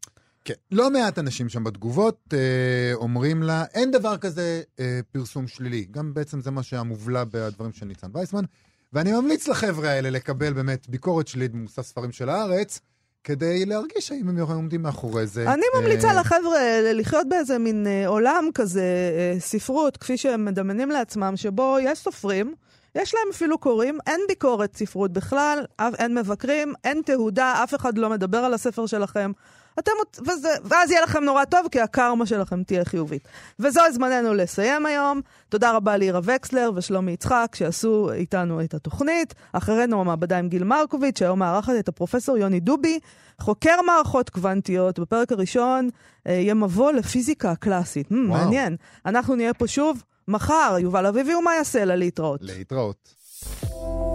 [0.45, 0.55] כן.
[0.71, 5.87] לא מעט אנשים שם בתגובות אה, אומרים לה, אין דבר כזה אה, פרסום שלילי.
[5.91, 8.45] גם בעצם זה מה שהמובלע בדברים של ניצן וייסמן.
[8.93, 12.81] ואני ממליץ לחבר'ה האלה לקבל באמת ביקורת שלילית במוסף ספרים של הארץ,
[13.29, 15.53] כדי להרגיש האם הם עומדים מאחורי זה.
[15.53, 20.45] אני ממליצה אה, לחבר'ה האלה לחיות באיזה מין אה, עולם כזה, אה, ספרות, כפי שהם
[20.45, 22.55] מדמיינים לעצמם, שבו יש סופרים,
[22.95, 25.65] יש להם אפילו קוראים, אין ביקורת ספרות בכלל,
[25.99, 29.33] אין מבקרים, אין תהודה, אף אחד לא מדבר על הספר שלכם.
[29.79, 29.93] אתם,
[30.27, 33.29] וזה, ואז יהיה לכם נורא טוב, כי הקרמה שלכם תהיה חיובית.
[33.59, 35.21] וזו זמננו לסיים היום.
[35.49, 39.35] תודה רבה לירה וקסלר ושלומי יצחק, שעשו איתנו את התוכנית.
[39.53, 42.99] אחרינו המעבדה עם גיל מרקוביץ', שהיום מארחת את הפרופסור יוני דובי,
[43.41, 44.99] חוקר מערכות קוונטיות.
[44.99, 45.89] בפרק הראשון
[46.27, 48.07] אה, יהיה מבוא לפיזיקה הקלאסית.
[48.11, 48.23] וואו.
[48.23, 48.77] מעניין.
[49.07, 50.77] אנחנו נהיה פה שוב מחר.
[50.81, 52.41] יובל אביבי ומה יעשה לה להתראות.
[52.43, 53.15] להתראות.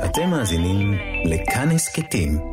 [0.06, 0.94] אתם מאזינים
[1.26, 2.53] לכאן הסכתים,